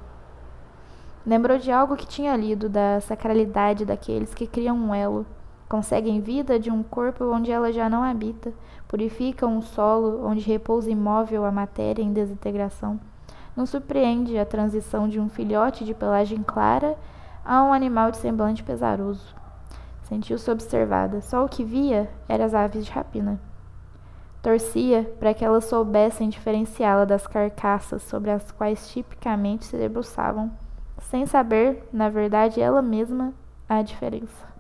Lembrou 1.24 1.60
de 1.60 1.72
algo 1.72 1.96
que 1.96 2.08
tinha 2.08 2.36
lido, 2.36 2.68
da 2.68 3.00
sacralidade 3.02 3.86
daqueles 3.86 4.34
que 4.34 4.48
criam 4.48 4.76
um 4.76 4.96
elo, 4.96 5.24
conseguem 5.72 6.20
vida 6.20 6.60
de 6.60 6.70
um 6.70 6.84
corpo 6.84 7.24
onde 7.24 7.50
ela 7.50 7.72
já 7.72 7.90
não 7.90 8.04
habita, 8.04 8.52
purificam 8.90 9.56
um 9.56 9.62
solo 9.62 10.28
onde 10.28 10.42
repousa 10.42 10.92
imóvel 10.92 11.46
a 11.46 11.52
matéria 11.52 12.04
em 12.04 12.12
desintegração. 12.12 13.00
Não 13.56 13.66
surpreende 13.66 14.38
a 14.38 14.46
transição 14.46 15.08
de 15.08 15.18
um 15.18 15.30
filhote 15.30 15.86
de 15.86 15.94
pelagem 15.94 16.44
clara 16.44 16.98
a 17.46 17.64
um 17.64 17.72
animal 17.72 18.12
de 18.12 18.18
semblante 18.18 18.62
pesaroso. 18.62 19.34
Sentiu-se 20.04 20.52
observada. 20.52 21.22
Só 21.22 21.46
o 21.46 21.48
que 21.48 21.64
via 21.64 22.10
eram 22.28 22.44
as 22.44 22.54
aves 22.54 22.86
de 22.86 22.92
rapina. 22.92 23.40
Torcia 24.42 25.10
para 25.22 25.34
que 25.34 25.46
elas 25.46 25.64
soubessem 25.64 26.28
diferenciá-la 26.28 27.06
das 27.06 27.26
carcaças 27.26 28.04
sobre 28.04 28.30
as 28.30 28.52
quais 28.52 28.90
tipicamente 28.90 29.64
se 29.64 29.78
debruçavam 29.78 30.52
sem 31.00 31.26
saber, 31.26 31.88
na 31.94 32.10
verdade, 32.10 32.60
ela 32.60 32.82
mesma 32.82 33.34
a 33.70 33.82
diferença. 33.82 34.51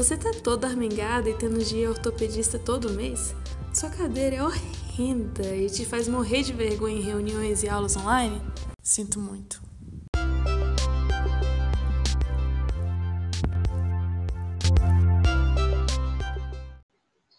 Você 0.00 0.16
tá 0.16 0.30
toda 0.32 0.66
armengada 0.66 1.28
e 1.28 1.36
tendo 1.36 1.62
dia 1.62 1.90
ortopedista 1.90 2.58
todo 2.58 2.88
mês? 2.88 3.34
Sua 3.70 3.90
cadeira 3.90 4.36
é 4.36 4.42
horrenda 4.42 5.54
e 5.54 5.68
te 5.68 5.84
faz 5.84 6.08
morrer 6.08 6.42
de 6.42 6.54
vergonha 6.54 6.96
em 6.96 7.02
reuniões 7.02 7.62
e 7.62 7.68
aulas 7.68 7.98
online? 7.98 8.40
Sinto 8.82 9.20
muito. 9.20 9.60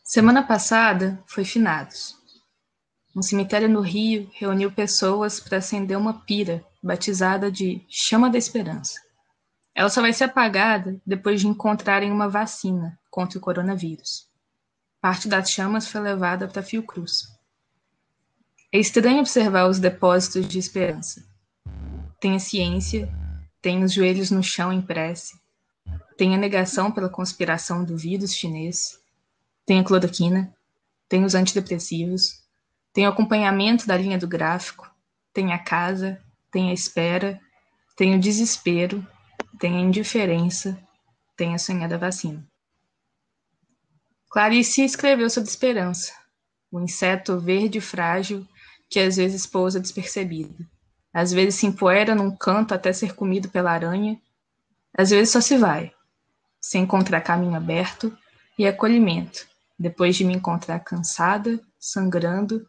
Semana 0.04 0.44
passada 0.44 1.20
foi 1.26 1.44
finados. 1.44 2.16
Um 3.18 3.24
cemitério 3.24 3.70
no 3.70 3.82
Rio 3.82 4.30
reuniu 4.34 4.72
pessoas 4.72 5.40
para 5.40 5.58
acender 5.58 5.98
uma 5.98 6.22
pira 6.28 6.64
batizada 6.84 7.52
de 7.52 7.84
Chama 7.90 8.30
da 8.30 8.38
Esperança. 8.38 9.00
Ela 9.74 9.90
só 9.90 10.02
vai 10.02 10.14
ser 10.14 10.26
apagada 10.26 11.00
depois 11.06 11.42
de 11.42 11.48
encontrarem 11.48 12.12
uma 12.12 12.28
vacina 12.28 13.00
contra 13.10 13.38
o 13.38 13.42
coronavírus. 13.42 14.30
Parte 15.00 15.28
das 15.28 15.50
chamas 15.50 15.88
foi 15.88 16.02
levada 16.02 16.48
para 16.48 16.62
Fiocruz. 16.62 17.24
É 18.72 18.80
estranho 18.80 19.20
observar 19.20 19.68
os 19.68 19.80
depósitos 19.80 20.48
de 20.48 20.60
esperança. 20.60 21.26
Tem 22.20 22.36
a 22.36 22.40
ciência, 22.40 23.12
tem 23.62 23.84
os 23.84 23.94
joelhos 23.94 24.32
no 24.32 24.44
chão 24.44 24.72
em 24.72 24.82
prece, 24.82 25.40
tem 26.18 26.36
a 26.36 26.38
negação 26.38 26.92
pela 26.92 27.10
conspiração 27.10 27.84
do 27.84 27.98
vírus 27.98 28.34
chinês, 28.34 29.00
tem 29.66 29.80
a 29.80 29.84
cloroquina, 29.84 30.54
tem 31.10 31.24
os 31.24 31.34
antidepressivos, 31.34 32.44
tem 32.94 33.06
o 33.06 33.10
acompanhamento 33.10 33.88
da 33.88 33.98
linha 33.98 34.18
do 34.18 34.28
gráfico, 34.28 34.90
tem 35.34 35.52
a 35.52 35.60
casa, 35.60 36.22
tem 36.52 36.70
a 36.70 36.74
espera, 36.74 37.40
tem 37.96 38.16
o 38.16 38.20
desespero, 38.20 39.06
tem 39.60 39.76
a 39.76 39.80
indiferença, 39.80 40.78
tem 41.36 41.54
a 41.54 41.58
sonhada 41.58 41.98
vacina. 41.98 42.46
Clarice 44.30 44.84
escreveu 44.84 45.30
sobre 45.30 45.50
esperança, 45.50 46.14
o 46.72 46.80
inseto 46.80 47.40
verde 47.40 47.82
frágil 47.82 48.48
que 48.90 49.00
às 49.00 49.18
vezes 49.18 49.46
pousa 49.46 49.80
despercebido. 49.80 50.66
Às 51.14 51.32
vezes 51.32 51.56
se 51.56 51.66
empoeira 51.66 52.16
num 52.16 52.36
canto 52.36 52.74
até 52.74 52.94
ser 52.94 53.14
comido 53.16 53.50
pela 53.50 53.72
aranha, 53.72 54.20
às 54.98 55.10
vezes 55.10 55.32
só 55.32 55.42
se 55.42 55.58
vai, 55.58 55.92
sem 56.60 56.84
encontrar 56.84 57.22
caminho 57.22 57.56
aberto 57.56 58.16
e 58.58 58.66
acolhimento, 58.66 59.48
depois 59.78 60.16
de 60.16 60.24
me 60.24 60.34
encontrar 60.34 60.80
cansada, 60.80 61.60
sangrando 61.80 62.66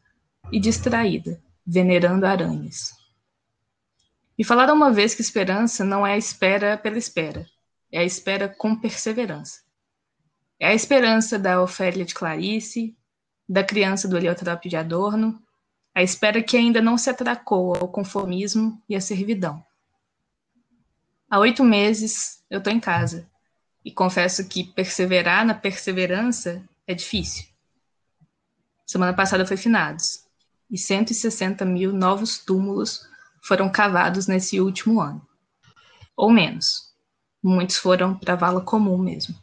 e 0.51 0.59
distraída, 0.59 1.41
venerando 1.67 2.27
aranhas. 2.27 3.02
Me 4.39 4.45
falaram 4.45 4.75
uma 4.75 4.91
vez 4.91 5.15
que 5.15 5.21
esperança 5.21 5.85
não 5.85 6.07
é 6.07 6.15
a 6.15 6.19
espera 6.19 6.79
pela 6.79 6.99
espera, 6.99 7.47
é 7.91 7.99
a 7.99 8.05
espera 8.05 8.49
com 8.49 8.75
perseverança. 8.75 9.61
É 10.59 10.69
a 10.69 10.75
esperança 10.75 11.39
da 11.39 11.63
Ofélia 11.63 12.05
de 12.05 12.15
Clarice, 12.15 12.97
da 13.49 13.63
criança 13.63 14.09
do 14.09 14.17
Heliotrope 14.17 14.69
de 14.69 14.77
Adorno, 14.77 15.43
a 15.95 16.03
espera 16.03 16.43
que 16.43 16.57
ainda 16.57 16.81
não 16.81 16.97
se 16.97 17.11
atracou 17.11 17.77
ao 17.77 17.89
conformismo 17.89 18.83
e 18.89 18.97
à 18.97 19.01
servidão. 19.01 19.63
Há 21.29 21.39
oito 21.39 21.63
meses 21.63 22.43
eu 22.49 22.59
estou 22.59 22.73
em 22.73 22.81
casa 22.81 23.29
e 23.85 23.91
confesso 23.91 24.49
que 24.49 24.65
perseverar 24.65 25.45
na 25.45 25.55
perseverança 25.55 26.63
é 26.87 26.95
difícil. 26.95 27.47
Semana 28.87 29.15
passada 29.15 29.47
foi 29.47 29.57
finados 29.57 30.25
e 30.71 30.79
160 30.79 31.65
mil 31.65 31.93
novos 31.93 32.39
túmulos 32.39 33.07
foram 33.43 33.71
cavados 33.71 34.27
nesse 34.27 34.61
último 34.61 35.01
ano. 35.01 35.27
Ou 36.17 36.31
menos. 36.31 36.93
Muitos 37.43 37.77
foram 37.77 38.15
para 38.15 38.35
a 38.35 38.37
vala 38.37 38.61
comum 38.61 38.97
mesmo. 38.97 39.35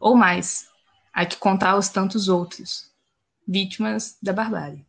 Ou 0.00 0.16
mais, 0.16 0.66
há 1.12 1.24
que 1.24 1.36
contar 1.36 1.76
os 1.76 1.88
tantos 1.88 2.28
outros, 2.28 2.90
vítimas 3.46 4.18
da 4.20 4.32
barbárie. 4.32 4.84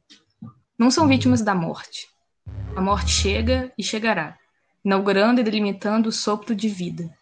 Não 0.77 0.89
são 0.89 1.07
vítimas 1.07 1.41
da 1.41 1.53
morte. 1.53 2.07
A 2.75 2.81
morte 2.81 3.11
chega 3.11 3.71
e 3.77 3.83
chegará, 3.83 4.37
inaugurando 4.83 5.39
e 5.39 5.43
delimitando 5.43 6.09
o 6.09 6.11
sopro 6.11 6.55
de 6.55 6.67
vida. 6.67 7.15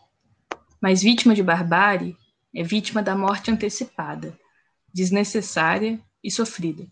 Mas 0.80 1.02
vítima 1.02 1.36
de 1.36 1.44
barbárie 1.44 2.16
é 2.56 2.64
vítima 2.64 3.04
da 3.04 3.14
morte 3.14 3.52
antecipada, 3.52 4.40
desnecessária 4.94 6.00
e 6.24 6.32
sofrida. 6.32 6.88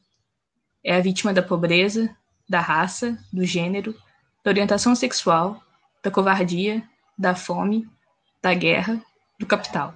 É 0.84 0.98
a 0.98 1.00
vítima 1.00 1.34
da 1.34 1.42
pobreza, 1.42 2.14
da 2.50 2.60
raça, 2.60 3.18
do 3.32 3.46
gênero, 3.46 3.96
da 4.44 4.50
orientação 4.50 4.96
sexual, 4.96 5.62
da 6.04 6.10
covardia, 6.10 6.84
da 7.18 7.36
fome, 7.36 7.88
da 8.42 8.54
guerra, 8.54 9.00
do 9.40 9.46
capital. 9.46 9.94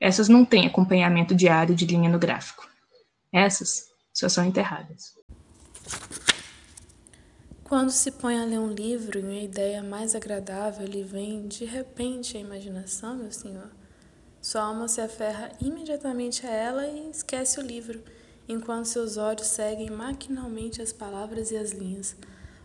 Essas 0.00 0.28
não 0.28 0.44
têm 0.44 0.66
acompanhamento 0.66 1.34
diário 1.34 1.74
de 1.74 1.86
linha 1.86 2.10
no 2.10 2.18
gráfico. 2.18 2.68
Essas 3.32 3.88
só 4.12 4.28
são 4.28 4.44
enterradas. 4.44 5.16
Quando 7.64 7.90
se 7.90 8.12
põe 8.12 8.38
a 8.38 8.44
ler 8.44 8.58
um 8.58 8.72
livro 8.72 9.18
e 9.18 9.22
uma 9.22 9.34
ideia 9.34 9.82
mais 9.82 10.14
agradável 10.14 10.86
lhe 10.86 11.02
vem 11.02 11.46
de 11.46 11.64
repente 11.64 12.36
à 12.36 12.40
imaginação, 12.40 13.16
meu 13.16 13.30
senhor, 13.30 13.70
sua 14.40 14.62
alma 14.62 14.88
se 14.88 15.00
aferra 15.00 15.52
imediatamente 15.60 16.46
a 16.46 16.50
ela 16.50 16.86
e 16.86 17.10
esquece 17.10 17.60
o 17.60 17.62
livro, 17.62 18.02
enquanto 18.48 18.86
seus 18.86 19.16
olhos 19.16 19.46
seguem 19.46 19.90
maquinalmente 19.90 20.80
as 20.80 20.92
palavras 20.92 21.50
e 21.50 21.56
as 21.56 21.72
linhas. 21.72 22.16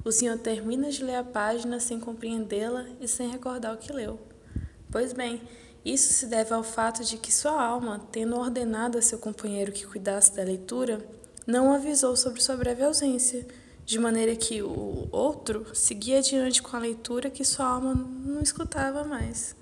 O 0.05 0.11
senhor 0.11 0.37
termina 0.37 0.89
de 0.89 1.03
ler 1.03 1.15
a 1.15 1.23
página 1.23 1.79
sem 1.79 1.99
compreendê-la 1.99 2.85
e 2.99 3.07
sem 3.07 3.29
recordar 3.29 3.73
o 3.73 3.77
que 3.77 3.91
leu. 3.91 4.19
Pois 4.91 5.13
bem, 5.13 5.41
isso 5.83 6.13
se 6.13 6.25
deve 6.27 6.53
ao 6.53 6.63
fato 6.63 7.03
de 7.03 7.17
que 7.17 7.31
sua 7.31 7.61
alma, 7.61 7.99
tendo 8.11 8.37
ordenado 8.37 8.97
a 8.97 9.01
seu 9.01 9.19
companheiro 9.19 9.71
que 9.71 9.85
cuidasse 9.85 10.33
da 10.35 10.43
leitura, 10.43 11.05
não 11.45 11.73
avisou 11.73 12.15
sobre 12.15 12.41
sua 12.41 12.55
breve 12.55 12.83
ausência 12.83 13.45
de 13.85 13.99
maneira 13.99 14.35
que 14.35 14.61
o 14.61 15.09
outro 15.11 15.65
seguia 15.73 16.19
adiante 16.19 16.61
com 16.61 16.75
a 16.75 16.79
leitura 16.79 17.29
que 17.29 17.43
sua 17.43 17.65
alma 17.65 17.93
não 17.93 18.41
escutava 18.41 19.03
mais. 19.03 19.55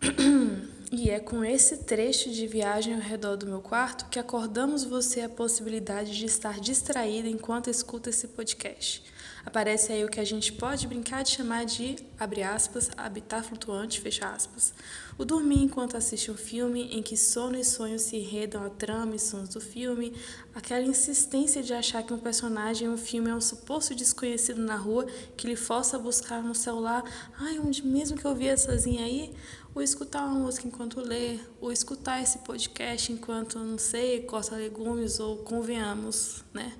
E 0.96 1.10
é 1.10 1.18
com 1.18 1.44
esse 1.44 1.78
trecho 1.78 2.30
de 2.30 2.46
viagem 2.46 2.94
ao 2.94 3.00
redor 3.00 3.34
do 3.34 3.46
meu 3.46 3.60
quarto 3.60 4.08
que 4.08 4.16
acordamos 4.16 4.84
você 4.84 5.22
a 5.22 5.28
possibilidade 5.28 6.16
de 6.16 6.24
estar 6.24 6.60
distraída 6.60 7.28
enquanto 7.28 7.68
escuta 7.68 8.10
esse 8.10 8.28
podcast. 8.28 9.02
Aparece 9.44 9.92
aí 9.92 10.04
o 10.04 10.08
que 10.08 10.20
a 10.20 10.24
gente 10.24 10.52
pode 10.52 10.86
brincar 10.86 11.24
de 11.24 11.30
chamar 11.30 11.64
de, 11.64 11.96
abre 12.18 12.44
aspas, 12.44 12.90
habitat 12.96 13.46
flutuante, 13.46 14.00
fecha 14.00 14.26
aspas. 14.26 14.72
O 15.18 15.24
dormir 15.24 15.62
enquanto 15.62 15.96
assiste 15.96 16.30
um 16.30 16.36
filme 16.36 16.88
em 16.96 17.02
que 17.02 17.16
sono 17.16 17.58
e 17.58 17.64
sonho 17.64 17.98
se 17.98 18.16
enredam 18.16 18.64
a 18.64 18.70
trama 18.70 19.16
e 19.16 19.18
sons 19.18 19.50
do 19.50 19.60
filme, 19.60 20.14
aquela 20.54 20.86
insistência 20.86 21.62
de 21.62 21.74
achar 21.74 22.02
que 22.04 22.14
um 22.14 22.18
personagem 22.18 22.86
em 22.86 22.90
um 22.90 22.96
filme 22.96 23.30
é 23.30 23.34
um 23.34 23.40
suposto 23.40 23.94
desconhecido 23.94 24.62
na 24.62 24.76
rua 24.76 25.06
que 25.36 25.46
lhe 25.46 25.56
força 25.56 25.96
a 25.96 26.00
buscar 26.00 26.42
no 26.42 26.54
celular, 26.54 27.02
ai, 27.36 27.58
onde 27.58 27.84
mesmo 27.84 28.16
que 28.16 28.24
eu 28.24 28.34
vi 28.34 28.56
sozinha 28.56 29.04
aí? 29.04 29.34
Ou 29.74 29.82
escutar 29.82 30.24
uma 30.24 30.38
música 30.38 30.68
enquanto 30.68 31.00
lê, 31.00 31.38
ou 31.60 31.72
escutar 31.72 32.22
esse 32.22 32.38
podcast 32.38 33.12
enquanto, 33.12 33.58
não 33.58 33.78
sei, 33.78 34.22
corta 34.22 34.54
legumes, 34.54 35.18
ou 35.18 35.38
convenhamos, 35.38 36.44
né? 36.52 36.72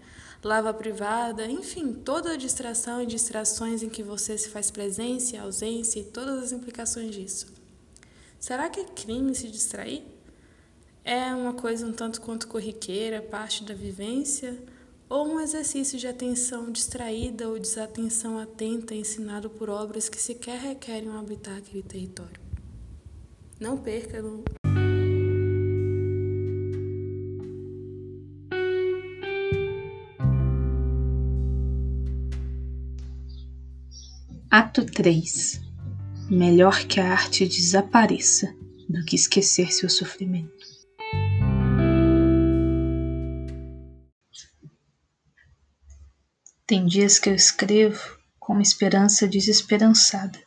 lava 0.45 0.75
privada, 0.75 1.47
enfim, 1.47 1.95
toda 1.95 2.33
a 2.33 2.37
distração 2.37 3.03
e 3.03 3.07
distrações 3.07 3.83
em 3.83 3.89
que 3.89 4.03
você 4.03 4.37
se 4.37 4.51
faz 4.51 4.71
presença, 4.71 5.41
ausência 5.41 6.01
e 6.01 6.05
todas 6.05 6.45
as 6.45 6.53
implicações 6.53 7.15
disso. 7.15 7.47
Será 8.39 8.69
que 8.69 8.81
é 8.81 8.85
crime 8.85 9.35
se 9.35 9.49
distrair? 9.49 10.05
É 11.03 11.35
uma 11.35 11.55
coisa 11.55 11.87
um 11.87 11.93
tanto 11.93 12.21
quanto 12.21 12.47
corriqueira, 12.47 13.23
parte 13.23 13.65
da 13.65 13.75
vivência, 13.75 14.63
ou 15.09 15.27
um 15.27 15.41
exercício 15.41 15.99
de 15.99 16.07
atenção 16.07 16.71
distraída 16.71 17.49
ou 17.49 17.59
desatenção 17.59 18.39
atenta 18.39 18.95
ensinado 18.95 19.49
por 19.49 19.71
obras 19.71 20.09
que 20.09 20.21
sequer 20.21 20.59
requerem 20.59 21.11
habitar 21.11 21.57
aquele 21.57 21.83
território? 21.83 22.44
Não 23.65 23.79
perca 23.79 24.23
Ato 34.51 34.85
3 34.85 35.63
Melhor 36.29 36.85
que 36.87 37.01
a 37.01 37.11
arte 37.11 37.49
desapareça 37.49 38.55
do 38.87 39.03
que 39.07 39.17
esquecer 39.17 39.73
seu 39.73 39.89
sofrimento. 39.89 40.53
Tem 46.67 46.85
dias 46.85 47.19
que 47.19 47.31
eu 47.31 47.35
escrevo 47.35 48.19
com 48.39 48.53
uma 48.53 48.63
esperança 48.63 49.27
desesperançada. 49.27 50.39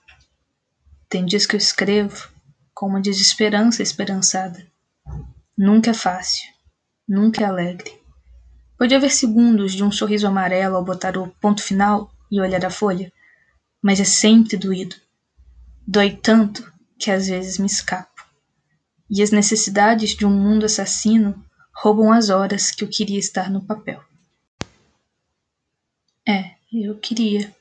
Tem 1.09 1.25
dias 1.25 1.47
que 1.47 1.55
eu 1.55 1.57
escrevo 1.57 2.36
com 2.77 2.87
uma 2.87 3.01
desesperança 3.01 3.81
esperançada. 3.81 4.65
Nunca 5.57 5.91
é 5.91 5.93
fácil, 5.93 6.47
nunca 7.07 7.41
é 7.41 7.45
alegre. 7.45 7.91
Pode 8.77 8.93
haver 8.93 9.09
segundos 9.09 9.73
de 9.73 9.83
um 9.83 9.91
sorriso 9.91 10.27
amarelo 10.27 10.75
ao 10.75 10.85
botar 10.85 11.17
o 11.17 11.27
ponto 11.41 11.63
final 11.63 12.11
e 12.31 12.39
olhar 12.39 12.63
a 12.63 12.69
folha 12.69 13.11
mas 13.81 13.99
é 13.99 14.03
sempre 14.03 14.57
doído. 14.57 14.95
Dói 15.87 16.15
tanto 16.15 16.69
que 16.99 17.11
às 17.11 17.27
vezes 17.27 17.57
me 17.57 17.67
escapo. 17.67 18.25
E 19.09 19.23
as 19.23 19.31
necessidades 19.31 20.09
de 20.09 20.25
um 20.25 20.29
mundo 20.29 20.65
assassino 20.65 21.41
roubam 21.73 22.11
as 22.11 22.29
horas 22.29 22.71
que 22.71 22.83
eu 22.83 22.89
queria 22.89 23.19
estar 23.19 23.49
no 23.49 23.63
papel. 23.63 24.03
É, 26.27 26.55
eu 26.73 26.97
queria. 26.97 27.55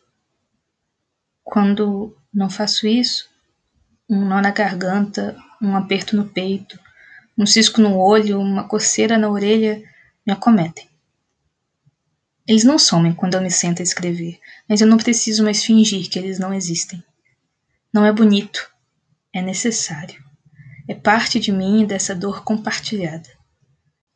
Quando 1.45 2.17
não 2.35 2.51
faço 2.51 2.89
isso, 2.89 3.31
um 4.09 4.25
nó 4.25 4.41
na 4.41 4.51
garganta, 4.51 5.37
um 5.61 5.77
aperto 5.77 6.17
no 6.17 6.29
peito, 6.29 6.79
um 7.37 7.45
cisco 7.45 7.81
no 7.81 7.99
olho, 7.99 8.41
uma 8.41 8.67
coceira 8.67 9.19
na 9.19 9.29
orelha 9.29 9.83
me 10.27 10.33
acometem. 10.33 10.89
Eles 12.47 12.63
não 12.63 12.79
somem 12.79 13.13
quando 13.13 13.35
eu 13.35 13.43
me 13.43 13.51
sento 13.51 13.81
a 13.81 13.83
escrever, 13.83 14.39
mas 14.69 14.81
eu 14.81 14.87
não 14.87 14.97
preciso 14.97 15.43
mais 15.43 15.65
fingir 15.65 16.09
que 16.09 16.19
eles 16.19 16.39
não 16.39 16.55
existem. 16.55 17.03
Não 17.93 18.07
é 18.07 18.13
bonito, 18.13 18.71
é 19.33 19.43
necessário. 19.43 20.25
É 20.89 20.95
parte 20.95 21.41
de 21.41 21.51
mim 21.51 21.83
e 21.83 21.87
dessa 21.87 22.15
dor 22.15 22.45
compartilhada. 22.45 23.29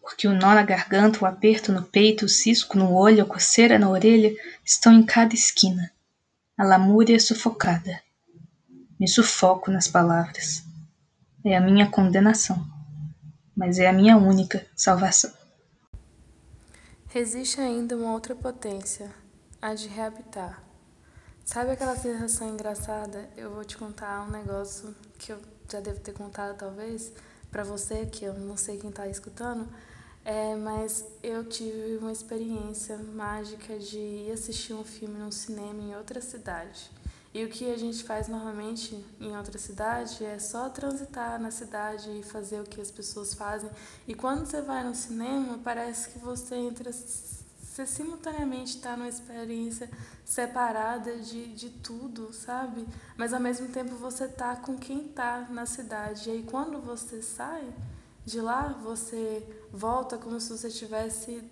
Porque 0.01 0.29
o 0.29 0.33
nó 0.33 0.55
na 0.55 0.63
garganta, 0.63 1.23
o 1.23 1.27
aperto 1.27 1.73
no 1.73 1.83
peito, 1.83 2.27
o 2.27 2.29
cisco 2.29 2.79
no 2.79 2.93
olho, 2.93 3.23
a 3.23 3.27
coceira 3.27 3.79
na 3.79 3.91
orelha 3.91 4.33
estão 4.65 4.93
em 4.93 5.03
cada 5.03 5.35
esquina. 5.35 5.91
A 6.57 6.65
lamúria 6.65 7.19
sufocada, 7.19 8.01
Me 9.01 9.09
sufoco 9.09 9.71
nas 9.71 9.89
palavras. 9.89 10.63
É 11.43 11.57
a 11.57 11.61
minha 11.61 11.91
condenação, 11.91 12.63
mas 13.57 13.79
é 13.79 13.89
a 13.89 13.95
minha 13.95 14.19
única 14.19 14.67
salvação. 14.77 15.33
Resiste 17.07 17.63
ainda 17.63 17.97
uma 17.97 18.13
outra 18.13 18.37
potência, 18.37 19.11
a 19.63 19.73
de 19.73 19.89
reabitar. 19.89 20.63
Sabe 21.47 21.71
aquela 21.71 21.97
sensação 21.97 22.51
engraçada? 22.51 23.27
Eu 23.39 23.55
vou 23.55 23.65
te 23.65 23.79
contar 23.79 24.21
um 24.29 24.31
negócio 24.31 24.95
que 25.19 25.33
eu 25.33 25.41
já 25.67 25.81
devo 25.81 26.01
ter 26.01 26.13
contado 26.13 26.59
talvez 26.59 27.11
para 27.51 27.65
você, 27.65 28.05
que 28.05 28.27
eu 28.27 28.35
não 28.35 28.59
sei 28.59 28.77
quem 28.77 28.91
está 28.91 29.09
escutando, 29.09 29.67
é, 30.27 30.55
mas 30.57 31.07
eu 31.23 31.43
tive 31.45 31.97
uma 31.97 32.13
experiência 32.13 32.99
mágica 32.99 33.79
de 33.79 33.97
ir 33.97 34.33
assistir 34.33 34.75
um 34.75 34.85
filme 34.85 35.19
no 35.19 35.33
cinema 35.33 35.83
em 35.83 35.97
outra 35.97 36.21
cidade. 36.21 37.00
E 37.33 37.45
o 37.45 37.49
que 37.49 37.73
a 37.73 37.77
gente 37.77 38.03
faz 38.03 38.27
normalmente 38.27 39.05
em 39.21 39.37
outra 39.37 39.57
cidade 39.57 40.25
é 40.25 40.39
só 40.39 40.69
transitar 40.69 41.41
na 41.41 41.53
cidade 41.53 42.11
e 42.19 42.23
fazer 42.25 42.61
o 42.61 42.65
que 42.65 42.81
as 42.81 42.91
pessoas 42.91 43.35
fazem. 43.35 43.71
E 44.07 44.15
quando 44.15 44.45
você 44.45 44.61
vai 44.61 44.83
no 44.83 44.95
cinema, 44.95 45.59
parece 45.63 46.11
que 46.11 46.19
você 46.19 46.57
entra 46.57 46.93
você 47.71 47.87
simultaneamente 47.87 48.77
está 48.77 48.97
numa 48.97 49.09
experiência 49.09 49.89
separada 50.25 51.17
de, 51.19 51.55
de 51.55 51.71
tudo, 51.71 52.33
sabe? 52.33 52.85
Mas 53.17 53.33
ao 53.33 53.39
mesmo 53.39 53.69
tempo 53.69 53.95
você 53.95 54.27
tá 54.27 54.57
com 54.57 54.77
quem 54.77 55.07
tá 55.07 55.47
na 55.49 55.65
cidade. 55.67 56.29
E 56.29 56.33
aí 56.33 56.43
quando 56.43 56.81
você 56.81 57.23
sai 57.23 57.73
de 58.25 58.41
lá, 58.41 58.77
você 58.83 59.47
volta 59.73 60.19
como 60.19 60.41
se 60.41 60.51
você 60.51 60.69
tivesse 60.69 61.43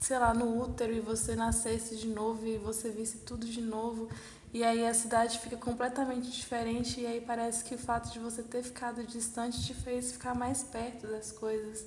sei 0.00 0.18
lá, 0.18 0.32
no 0.32 0.62
útero 0.62 0.92
e 0.92 1.00
você 1.00 1.34
nascesse 1.34 1.96
de 1.96 2.08
novo 2.08 2.46
e 2.46 2.56
você 2.56 2.90
visse 2.90 3.18
tudo 3.18 3.46
de 3.46 3.60
novo. 3.60 4.08
E 4.52 4.64
aí 4.64 4.86
a 4.86 4.94
cidade 4.94 5.38
fica 5.40 5.56
completamente 5.56 6.30
diferente 6.30 7.00
e 7.00 7.06
aí 7.06 7.20
parece 7.20 7.64
que 7.64 7.74
o 7.74 7.78
fato 7.78 8.10
de 8.10 8.18
você 8.18 8.42
ter 8.42 8.62
ficado 8.62 9.04
distante 9.04 9.64
te 9.64 9.74
fez 9.74 10.12
ficar 10.12 10.34
mais 10.34 10.62
perto 10.62 11.06
das 11.06 11.30
coisas. 11.30 11.84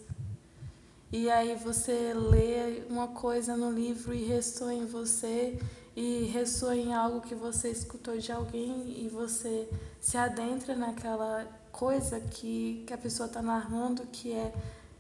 E 1.12 1.30
aí 1.30 1.56
você 1.56 2.14
lê 2.14 2.84
uma 2.90 3.10
coisa 3.10 3.58
no 3.58 3.72
livro 3.72 4.14
e 4.14 4.24
ressoa 4.24 4.74
em 4.74 4.86
você 4.86 5.60
e 5.96 6.26
ressoa 6.26 6.76
em 6.76 6.94
algo 6.94 7.20
que 7.20 7.36
você 7.36 7.70
escutou 7.70 8.18
de 8.18 8.32
alguém 8.32 9.04
e 9.04 9.10
você 9.10 9.68
se 10.00 10.16
adentra 10.16 10.76
naquela 10.76 11.46
coisa 11.72 12.20
que, 12.20 12.84
que 12.88 12.94
a 12.94 12.98
pessoa 12.98 13.28
está 13.28 13.42
narrando 13.42 14.06
que 14.08 14.32
é 14.32 14.54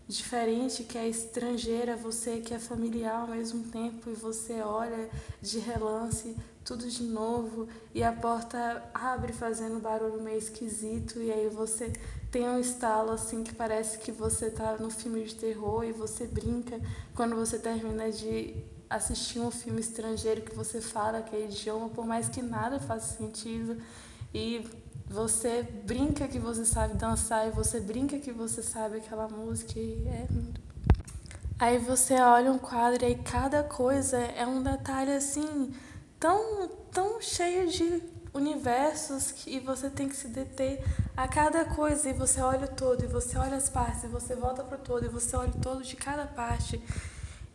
diferente, 0.07 0.83
que 0.83 0.97
é 0.97 1.07
estrangeira, 1.07 1.95
você 1.95 2.39
que 2.39 2.53
é 2.53 2.59
familiar 2.59 3.21
ao 3.21 3.27
mesmo 3.27 3.63
tempo 3.71 4.09
e 4.09 4.13
você 4.13 4.61
olha 4.61 5.09
de 5.41 5.59
relance 5.59 6.35
tudo 6.63 6.87
de 6.87 7.03
novo 7.03 7.67
e 7.93 8.03
a 8.03 8.11
porta 8.11 8.83
abre 8.93 9.33
fazendo 9.33 9.79
barulho 9.79 10.21
meio 10.21 10.37
esquisito 10.37 11.19
e 11.19 11.31
aí 11.31 11.49
você 11.49 11.91
tem 12.31 12.47
um 12.47 12.59
estalo 12.59 13.11
assim 13.11 13.43
que 13.43 13.53
parece 13.53 13.97
que 13.97 14.11
você 14.11 14.47
está 14.47 14.77
no 14.77 14.89
filme 14.89 15.23
de 15.23 15.35
terror 15.35 15.83
e 15.83 15.91
você 15.91 16.25
brinca 16.25 16.79
quando 17.15 17.35
você 17.35 17.57
termina 17.57 18.11
de 18.11 18.55
assistir 18.89 19.39
um 19.39 19.49
filme 19.49 19.79
estrangeiro 19.79 20.41
que 20.41 20.55
você 20.55 20.81
fala 20.81 21.19
aquele 21.19 21.45
idioma, 21.45 21.89
por 21.89 22.05
mais 22.05 22.29
que 22.29 22.41
nada 22.41 22.79
faça 22.79 23.17
sentido 23.17 23.81
e 24.33 24.65
você 25.11 25.63
brinca 25.85 26.27
que 26.27 26.39
você 26.39 26.65
sabe 26.65 26.95
dançar 26.95 27.47
e 27.47 27.51
você 27.51 27.79
brinca 27.79 28.17
que 28.17 28.31
você 28.31 28.63
sabe 28.63 28.97
aquela 28.97 29.27
música 29.27 29.77
e 29.77 30.07
é 30.07 30.25
muito 30.31 30.61
Aí 31.61 31.77
você 31.77 32.15
olha 32.15 32.51
um 32.51 32.57
quadro 32.57 33.05
e 33.05 33.13
cada 33.13 33.61
coisa 33.61 34.17
é 34.17 34.47
um 34.47 34.63
detalhe 34.63 35.11
assim 35.11 35.71
tão, 36.19 36.67
tão 36.91 37.21
cheio 37.21 37.69
de 37.69 38.01
universos 38.33 39.31
que, 39.31 39.59
você 39.59 39.87
tem 39.87 40.09
que 40.09 40.15
se 40.15 40.27
deter 40.27 40.83
a 41.15 41.27
cada 41.27 41.63
coisa. 41.65 42.09
E 42.09 42.13
você 42.13 42.41
olha 42.41 42.65
o 42.65 42.67
todo 42.67 43.03
e 43.03 43.07
você 43.07 43.37
olha 43.37 43.57
as 43.57 43.69
partes 43.69 44.05
e 44.05 44.07
você 44.07 44.35
volta 44.35 44.63
para 44.63 44.75
o 44.75 44.81
todo 44.81 45.05
e 45.05 45.07
você 45.07 45.35
olha 45.35 45.51
o 45.51 45.61
todo 45.61 45.83
de 45.83 45.95
cada 45.95 46.25
parte. 46.25 46.81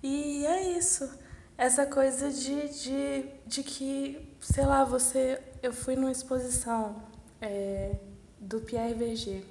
E 0.01 0.47
é 0.47 0.79
isso. 0.79 1.11
Essa 1.59 1.85
coisa 1.85 2.31
de, 2.31 2.69
de, 2.69 3.25
de 3.45 3.62
que 3.64 4.37
sei 4.38 4.64
lá 4.66 4.85
você 4.85 5.42
eu 5.64 5.73
fui 5.73 5.97
numa 5.97 6.12
exposição 6.12 7.03
é, 7.40 7.96
do 8.38 8.61
Pierre 8.61 8.94
Verger 8.94 9.44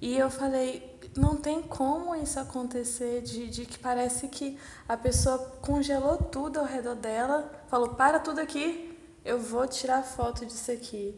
e 0.00 0.16
eu 0.16 0.30
falei 0.30 0.98
não 1.16 1.36
tem 1.36 1.60
como 1.62 2.14
isso 2.14 2.38
acontecer 2.38 3.22
de, 3.22 3.48
de 3.48 3.66
que 3.66 3.78
parece 3.78 4.28
que 4.28 4.58
a 4.88 4.96
pessoa 4.96 5.38
congelou 5.60 6.16
tudo 6.16 6.60
ao 6.60 6.64
redor 6.64 6.94
dela, 6.94 7.50
falou, 7.68 7.90
para 7.90 8.20
tudo 8.20 8.40
aqui, 8.40 8.96
eu 9.24 9.40
vou 9.40 9.66
tirar 9.66 10.02
foto 10.02 10.46
disso 10.46 10.70
aqui. 10.70 11.14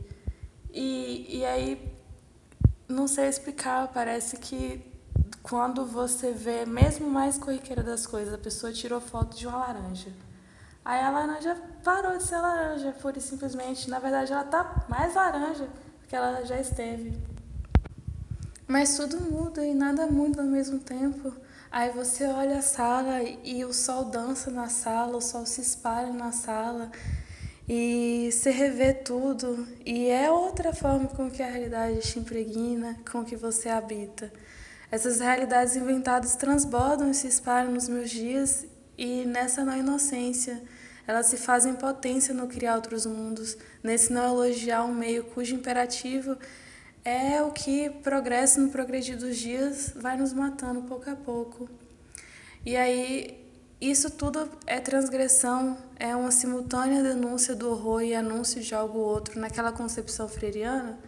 E, 0.73 1.39
e 1.39 1.45
aí, 1.45 1.93
não 2.89 3.07
sei 3.07 3.29
explicar, 3.29 3.89
parece 3.89 4.39
que 4.39 4.81
quando 5.43 5.85
você 5.85 6.33
vê, 6.33 6.65
mesmo 6.65 7.09
mais 7.09 7.37
corriqueira 7.37 7.83
das 7.83 8.07
coisas, 8.07 8.33
a 8.33 8.39
pessoa 8.39 8.73
tirou 8.73 9.01
foto 9.01 9.37
de 9.37 9.47
uma 9.47 9.59
laranja. 9.59 10.11
Aí 10.85 11.01
a 11.01 11.11
laranja 11.11 11.57
parou 11.85 12.17
de 12.17 12.25
ser 12.25 12.39
laranja, 12.39 12.93
pura 13.01 13.19
e 13.19 13.21
simplesmente. 13.21 13.89
Na 13.91 13.99
verdade, 13.99 14.33
ela 14.33 14.45
tá 14.45 14.85
mais 14.89 15.15
laranja 15.15 15.65
do 15.65 16.09
que 16.09 16.17
ela 16.17 16.45
já 16.45 16.59
esteve. 16.61 17.17
Mas 18.67 18.97
tudo 18.97 19.21
muda 19.21 19.65
e 19.67 19.75
nada 19.75 20.07
muda 20.07 20.43
ao 20.43 20.49
mesmo 20.49 20.79
tempo. 20.79 21.33
Aí 21.71 21.91
você 21.91 22.25
olha 22.27 22.59
a 22.59 22.63
sala 22.63 23.23
e 23.23 23.65
o 23.65 23.73
sol 23.73 24.07
dança 24.07 24.51
na 24.51 24.69
sala, 24.69 25.17
o 25.17 25.21
sol 25.21 25.47
se 25.47 25.61
espalha 25.61 26.13
na 26.13 26.33
sala 26.33 26.91
e 27.69 28.29
você 28.33 28.51
revê 28.51 28.93
tudo. 28.93 29.69
E 29.87 30.09
é 30.09 30.31
outra 30.31 30.73
forma 30.73 31.09
com 31.09 31.31
que 31.31 31.43
a 31.43 31.47
realidade 31.49 32.01
te 32.01 32.19
impregna, 32.19 32.97
com 33.11 33.25
que 33.25 33.37
você 33.37 33.69
habita. 33.69 34.33
Essas 34.91 35.21
realidades 35.21 35.77
inventadas 35.77 36.35
transbordam 36.35 37.11
e 37.11 37.15
se 37.15 37.29
espalham 37.29 37.71
nos 37.71 37.89
meus 37.89 38.11
dias 38.11 38.67
e 39.01 39.25
nessa 39.25 39.65
não 39.65 39.75
inocência. 39.75 40.63
Elas 41.07 41.27
se 41.27 41.39
fazem 41.39 41.75
potência 41.75 42.35
no 42.35 42.47
criar 42.47 42.77
outros 42.77 43.07
mundos, 43.07 43.57
nesse 43.83 44.13
não 44.13 44.27
elogiar 44.27 44.85
um 44.85 44.95
meio 44.95 45.25
cujo 45.25 45.55
imperativo 45.55 46.37
é 47.03 47.43
o 47.43 47.51
que 47.51 47.89
progresso 48.03 48.61
no 48.61 48.69
progredir 48.69 49.17
dos 49.17 49.39
dias 49.39 49.95
vai 49.97 50.19
nos 50.19 50.35
matando 50.35 50.83
pouco 50.83 51.09
a 51.09 51.17
pouco. 51.17 51.67
E 52.65 52.77
aí 52.77 53.43
isso 53.81 54.11
tudo 54.11 54.47
é 54.67 54.79
transgressão, 54.79 55.79
é 55.99 56.15
uma 56.15 56.31
simultânea 56.31 57.03
denúncia 57.03 57.55
do 57.57 57.71
horror 57.71 58.03
e 58.03 58.15
anúncio 58.15 58.61
de 58.61 58.75
algo 58.75 58.99
outro 58.99 59.41
naquela 59.41 59.73
concepção 59.73 60.29
freiriana 60.29 60.99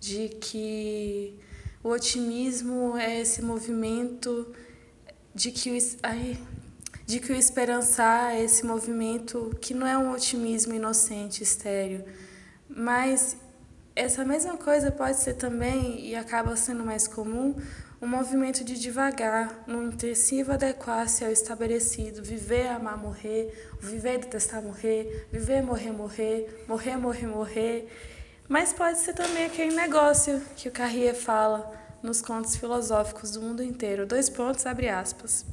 de 0.00 0.28
que 0.28 1.38
o 1.84 1.90
otimismo 1.90 2.96
é 2.96 3.20
esse 3.20 3.40
movimento 3.40 4.52
de 5.32 5.52
que 5.52 5.70
o, 5.70 5.78
ai, 6.02 6.36
de 7.08 7.18
que 7.20 7.32
o 7.32 7.34
esperançar 7.34 8.34
é 8.34 8.44
esse 8.44 8.66
movimento 8.66 9.56
que 9.62 9.72
não 9.72 9.86
é 9.86 9.96
um 9.96 10.12
otimismo 10.12 10.74
inocente, 10.74 11.42
estéreo, 11.42 12.04
mas 12.68 13.34
essa 13.96 14.26
mesma 14.26 14.58
coisa 14.58 14.92
pode 14.92 15.16
ser 15.16 15.32
também, 15.32 16.06
e 16.06 16.14
acaba 16.14 16.54
sendo 16.54 16.84
mais 16.84 17.08
comum, 17.08 17.56
um 18.02 18.06
movimento 18.06 18.62
de 18.62 18.78
devagar, 18.78 19.64
no 19.66 19.84
intensivo 19.84 20.52
adequar-se 20.52 21.24
ao 21.24 21.30
estabelecido, 21.30 22.22
viver, 22.22 22.66
amar, 22.66 22.98
morrer, 22.98 23.70
viver, 23.80 24.18
detestar, 24.18 24.62
morrer, 24.62 25.26
viver, 25.32 25.62
morrer, 25.62 25.92
morrer, 25.92 26.64
morrer, 26.68 26.96
morrer, 26.98 27.26
morrer. 27.26 27.88
Mas 28.46 28.74
pode 28.74 28.98
ser 28.98 29.14
também 29.14 29.46
aquele 29.46 29.74
negócio 29.74 30.42
que 30.56 30.68
o 30.68 30.72
Carrier 30.72 31.14
fala 31.14 31.72
nos 32.02 32.20
contos 32.20 32.54
filosóficos 32.54 33.30
do 33.30 33.40
mundo 33.40 33.62
inteiro. 33.62 34.06
Dois 34.06 34.28
pontos, 34.28 34.66
abre 34.66 34.90
aspas. 34.90 35.46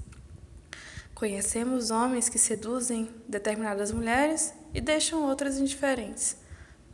Conhecemos 1.15 1.89
homens 1.89 2.30
que 2.30 2.38
seduzem 2.38 3.10
determinadas 3.28 3.91
mulheres 3.91 4.54
e 4.73 4.82
deixam 4.82 5.23
outras 5.23 5.58
indiferentes 5.58 6.38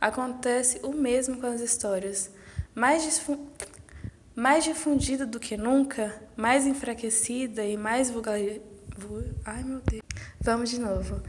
acontece 0.02 0.80
o 0.82 0.92
mesmo 0.92 1.40
com 1.40 1.46
as 1.46 1.60
histórias. 1.60 2.28
Mais, 2.74 3.24
mais 4.34 4.64
difundida 4.64 5.24
do 5.24 5.38
que 5.38 5.56
nunca, 5.56 6.20
mais 6.36 6.66
enfraquecida 6.66 7.64
e 7.64 7.76
mais 7.76 8.10
vulgar. 8.10 8.36
Ai 9.44 9.62
meu 9.62 9.80
Deus. 9.80 10.02
Vamos 10.40 10.70
de 10.70 10.80
novo. 10.80 11.22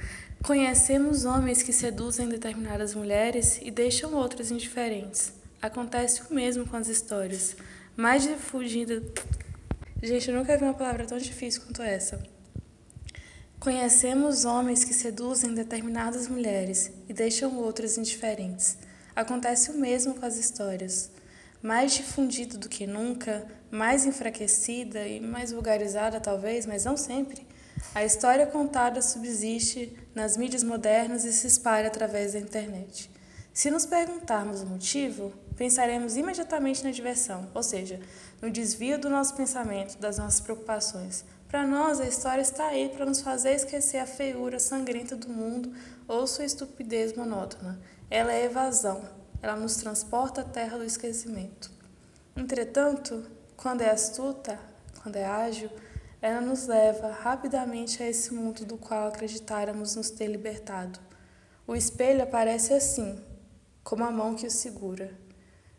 Conhecemos 0.43 1.23
homens 1.23 1.61
que 1.61 1.71
seduzem 1.71 2.27
determinadas 2.27 2.95
mulheres 2.95 3.59
e 3.61 3.69
deixam 3.69 4.15
outras 4.15 4.49
indiferentes. 4.49 5.31
Acontece 5.61 6.23
o 6.29 6.33
mesmo 6.33 6.65
com 6.65 6.75
as 6.75 6.87
histórias. 6.87 7.55
Mais 7.95 8.23
difundida. 8.23 9.03
Gente, 10.01 10.31
eu 10.31 10.35
nunca 10.35 10.57
vi 10.57 10.63
uma 10.63 10.73
palavra 10.73 11.05
tão 11.05 11.19
difícil 11.19 11.61
quanto 11.61 11.83
essa. 11.83 12.32
Conhecemos 13.63 14.43
homens 14.43 14.83
que 14.83 14.93
seduzem 14.93 15.53
determinadas 15.53 16.27
mulheres 16.27 16.91
e 17.07 17.13
deixam 17.13 17.57
outras 17.59 17.97
indiferentes. 17.97 18.77
Acontece 19.15 19.71
o 19.71 19.77
mesmo 19.77 20.15
com 20.15 20.25
as 20.25 20.35
histórias. 20.35 21.09
Mais 21.61 21.93
difundida 21.93 22.57
do 22.57 22.67
que 22.67 22.85
nunca, 22.85 23.47
mais 23.71 24.05
enfraquecida 24.05 25.07
e 25.07 25.21
mais 25.21 25.53
vulgarizada, 25.53 26.19
talvez, 26.19 26.65
mas 26.65 26.83
não 26.83 26.97
sempre, 26.97 27.47
a 27.95 28.03
história 28.03 28.45
contada 28.45 29.01
subsiste 29.01 29.97
nas 30.13 30.35
mídias 30.35 30.61
modernas 30.61 31.23
e 31.23 31.31
se 31.31 31.47
espalha 31.47 31.87
através 31.87 32.33
da 32.33 32.39
internet. 32.39 33.09
Se 33.53 33.71
nos 33.71 33.85
perguntarmos 33.85 34.61
o 34.61 34.65
motivo, 34.65 35.31
pensaremos 35.55 36.17
imediatamente 36.17 36.83
na 36.83 36.91
diversão, 36.91 37.49
ou 37.53 37.63
seja, 37.63 38.01
no 38.41 38.51
desvio 38.51 38.99
do 38.99 39.09
nosso 39.09 39.33
pensamento, 39.35 39.97
das 39.99 40.17
nossas 40.17 40.41
preocupações. 40.41 41.23
Para 41.53 41.67
nós, 41.67 41.99
a 41.99 42.07
história 42.07 42.41
está 42.41 42.65
aí 42.65 42.89
para 42.89 43.05
nos 43.05 43.21
fazer 43.21 43.53
esquecer 43.53 43.99
a 43.99 44.07
feiura 44.07 44.57
sangrenta 44.59 45.15
do 45.15 45.29
mundo 45.29 45.71
ou 46.07 46.25
sua 46.25 46.45
estupidez 46.45 47.13
monótona. 47.13 47.79
Ela 48.09 48.33
é 48.33 48.45
evasão, 48.45 49.07
ela 49.39 49.55
nos 49.55 49.75
transporta 49.75 50.41
à 50.41 50.43
terra 50.43 50.79
do 50.79 50.83
esquecimento. 50.83 51.69
Entretanto, 52.35 53.23
quando 53.55 53.81
é 53.81 53.91
astuta, 53.91 54.59
quando 55.03 55.15
é 55.15 55.25
ágil, 55.25 55.69
ela 56.19 56.41
nos 56.41 56.65
leva 56.65 57.11
rapidamente 57.11 58.01
a 58.01 58.09
esse 58.09 58.33
mundo 58.33 58.65
do 58.65 58.75
qual 58.75 59.07
acreditáramos 59.07 59.95
nos 59.95 60.09
ter 60.09 60.25
libertado. 60.25 60.99
O 61.67 61.75
espelho 61.75 62.23
aparece 62.23 62.73
assim, 62.73 63.23
como 63.83 64.03
a 64.03 64.09
mão 64.09 64.33
que 64.33 64.47
o 64.47 64.49
segura. 64.49 65.15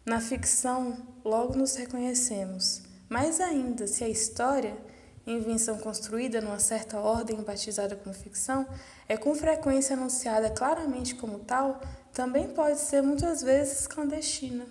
Na 0.06 0.20
ficção, 0.20 0.96
logo 1.24 1.56
nos 1.56 1.74
reconhecemos. 1.74 2.82
Mais 3.08 3.40
ainda, 3.40 3.88
se 3.88 4.04
a 4.04 4.08
história, 4.08 4.93
invenção 5.26 5.78
construída 5.78 6.40
numa 6.40 6.58
certa 6.58 6.98
ordem 6.98 7.42
batizada 7.42 7.96
como 7.96 8.14
ficção, 8.14 8.66
é 9.08 9.16
com 9.16 9.34
frequência 9.34 9.96
anunciada 9.96 10.50
claramente 10.50 11.14
como 11.14 11.38
tal, 11.38 11.80
também 12.12 12.48
pode 12.48 12.78
ser 12.78 13.02
muitas 13.02 13.42
vezes 13.42 13.86
clandestina. 13.86 14.66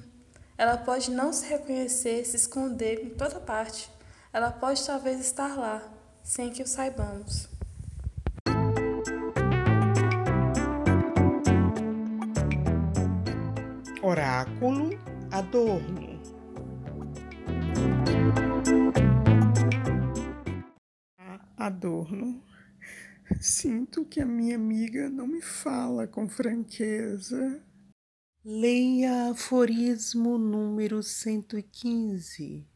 Ela 0.57 0.77
pode 0.77 1.11
não 1.11 1.33
se 1.33 1.45
reconhecer, 1.45 2.23
se 2.25 2.35
esconder 2.35 3.03
em 3.03 3.09
toda 3.09 3.39
parte. 3.39 3.89
Ela 4.31 4.51
pode 4.51 4.85
talvez 4.85 5.19
estar 5.19 5.57
lá, 5.57 5.81
sem 6.23 6.49
que 6.51 6.61
o 6.63 6.67
saibamos. 6.67 7.49
Oráculo 14.01 14.89
Adorno. 15.31 16.02
Adorno, 21.65 22.43
sinto 23.39 24.03
que 24.03 24.19
a 24.19 24.25
minha 24.25 24.57
amiga 24.57 25.09
não 25.09 25.25
me 25.25 25.41
fala 25.41 26.05
com 26.05 26.27
franqueza. 26.27 27.63
Leia 28.43 29.29
aforismo 29.31 30.37
número 30.37 31.01
115. 31.01 32.67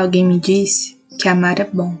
Alguém 0.00 0.24
me 0.24 0.40
disse 0.40 0.96
que 1.20 1.28
amar 1.28 1.60
é 1.60 1.64
bom. 1.64 1.94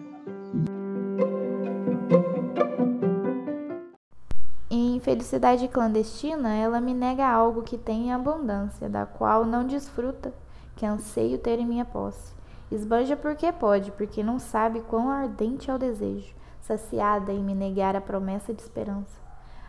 Em 4.70 4.98
felicidade 5.00 5.68
clandestina, 5.68 6.54
ela 6.54 6.80
me 6.80 6.94
nega 6.94 7.28
algo 7.28 7.60
que 7.60 7.76
tem 7.76 8.06
em 8.06 8.12
abundância, 8.14 8.88
da 8.88 9.04
qual 9.04 9.44
não 9.44 9.66
desfruta, 9.66 10.32
que 10.76 10.86
anseio 10.86 11.36
ter 11.36 11.58
em 11.58 11.66
minha 11.66 11.84
posse. 11.84 12.32
Esbanja 12.72 13.18
porque 13.18 13.52
pode, 13.52 13.90
porque 13.90 14.22
não 14.22 14.38
sabe 14.38 14.80
quão 14.80 15.10
ardente 15.10 15.70
é 15.70 15.74
o 15.74 15.78
desejo, 15.78 16.34
saciada 16.62 17.34
em 17.34 17.44
me 17.44 17.54
negar 17.54 17.94
a 17.94 18.00
promessa 18.00 18.54
de 18.54 18.62
esperança. 18.62 19.20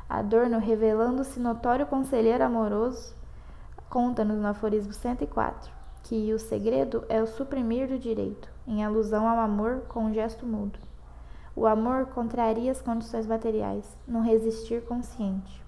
Adorno, 0.08 0.58
revelando-se 0.58 1.38
notório 1.38 1.86
conselheiro 1.86 2.46
amoroso, 2.46 3.14
conta-nos 3.90 4.38
no 4.38 4.48
aforismo 4.48 4.94
104 4.94 5.81
que 6.04 6.34
o 6.34 6.40
segredo 6.40 7.04
é 7.08 7.22
o 7.22 7.28
suprimir 7.28 7.88
do 7.88 7.98
direito, 7.98 8.50
em 8.68 8.84
alusão 8.84 9.28
ao 9.28 9.40
amor 9.40 9.84
com 9.88 10.06
um 10.06 10.14
gesto 10.14 10.46
mudo. 10.46 10.80
O 11.56 11.68
amor 11.68 12.08
contraria 12.08 12.72
as 12.72 12.82
condições 12.82 13.28
materiais, 13.28 13.98
no 14.08 14.22
resistir 14.22 14.84
consciente. 14.84 15.62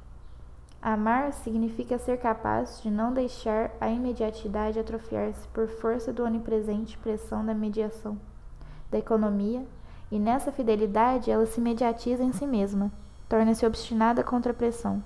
Amar 0.82 1.32
significa 1.32 1.98
ser 1.98 2.18
capaz 2.18 2.82
de 2.82 2.92
não 2.92 3.14
deixar 3.14 3.72
a 3.80 3.90
imediatidade 3.90 4.80
atrofiar-se 4.80 5.48
por 5.50 5.68
força 5.68 6.12
do 6.12 6.24
onipresente 6.24 6.98
pressão 6.98 7.46
da 7.46 7.54
mediação, 7.54 8.18
da 8.92 8.98
economia, 8.98 9.66
e 10.12 10.20
nessa 10.20 10.52
fidelidade 10.52 11.32
ela 11.32 11.46
se 11.46 11.62
mediatiza 11.62 12.24
em 12.24 12.34
si 12.34 12.46
mesma, 12.46 12.92
torna-se 13.30 13.66
obstinada 13.66 14.24
contra 14.24 14.52
a 14.52 14.56
pressão. 14.56 15.02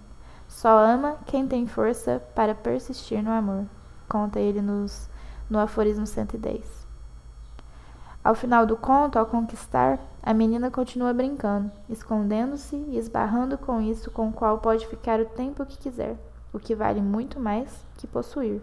Só 0.47 0.79
ama 0.79 1.17
quem 1.25 1.47
tem 1.47 1.67
força 1.67 2.23
para 2.33 2.55
persistir 2.55 3.23
no 3.23 3.31
amor, 3.31 3.65
conta 4.09 4.39
ele 4.39 4.61
nos 4.61 5.09
no 5.49 5.59
aforismo 5.59 6.05
110. 6.05 6.87
Ao 8.23 8.35
final 8.35 8.65
do 8.65 8.75
conto, 8.75 9.17
ao 9.17 9.25
conquistar, 9.25 9.99
a 10.21 10.33
menina 10.33 10.69
continua 10.69 11.13
brincando, 11.13 11.71
escondendo-se 11.89 12.75
e 12.75 12.97
esbarrando 12.97 13.57
com 13.57 13.79
isso 13.79 14.11
com 14.11 14.27
o 14.27 14.33
qual 14.33 14.57
pode 14.57 14.85
ficar 14.87 15.19
o 15.21 15.25
tempo 15.25 15.65
que 15.65 15.77
quiser, 15.77 16.17
o 16.51 16.59
que 16.59 16.75
vale 16.75 17.01
muito 17.01 17.39
mais 17.39 17.85
que 17.97 18.05
possuir. 18.05 18.61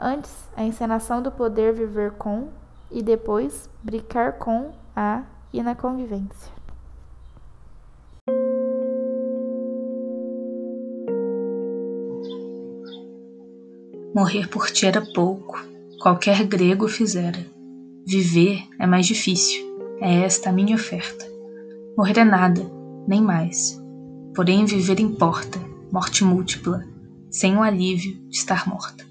Antes, 0.00 0.48
a 0.56 0.64
encenação 0.64 1.22
do 1.22 1.30
poder 1.30 1.72
viver 1.72 2.12
com 2.12 2.48
e 2.90 3.02
depois 3.02 3.70
brincar 3.82 4.34
com 4.34 4.72
a 4.96 5.22
e 5.52 5.62
na 5.62 5.74
convivência. 5.74 6.57
Morrer 14.18 14.48
por 14.48 14.68
ti 14.68 14.84
era 14.84 15.00
pouco, 15.00 15.64
qualquer 16.00 16.44
grego 16.44 16.88
fizera. 16.88 17.38
Viver 18.04 18.66
é 18.76 18.84
mais 18.84 19.06
difícil, 19.06 19.64
é 20.00 20.22
esta 20.24 20.50
a 20.50 20.52
minha 20.52 20.74
oferta. 20.74 21.24
Morrer 21.96 22.18
é 22.18 22.24
nada, 22.24 22.60
nem 23.06 23.22
mais. 23.22 23.80
Porém, 24.34 24.64
viver 24.64 24.98
importa, 24.98 25.60
morte 25.92 26.24
múltipla, 26.24 26.84
sem 27.30 27.54
o 27.56 27.62
alívio 27.62 28.18
de 28.28 28.36
estar 28.36 28.68
morta. 28.68 29.06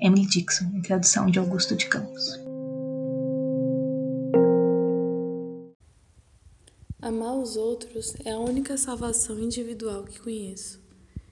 Emily 0.00 0.26
Dixon, 0.26 0.72
em 0.74 0.82
tradução 0.82 1.30
de 1.30 1.38
Augusto 1.38 1.76
de 1.76 1.86
Campos. 1.86 2.24
Amar 7.00 7.36
os 7.36 7.56
outros 7.56 8.16
é 8.24 8.32
a 8.32 8.40
única 8.40 8.76
salvação 8.76 9.38
individual 9.38 10.02
que 10.02 10.18
conheço. 10.18 10.80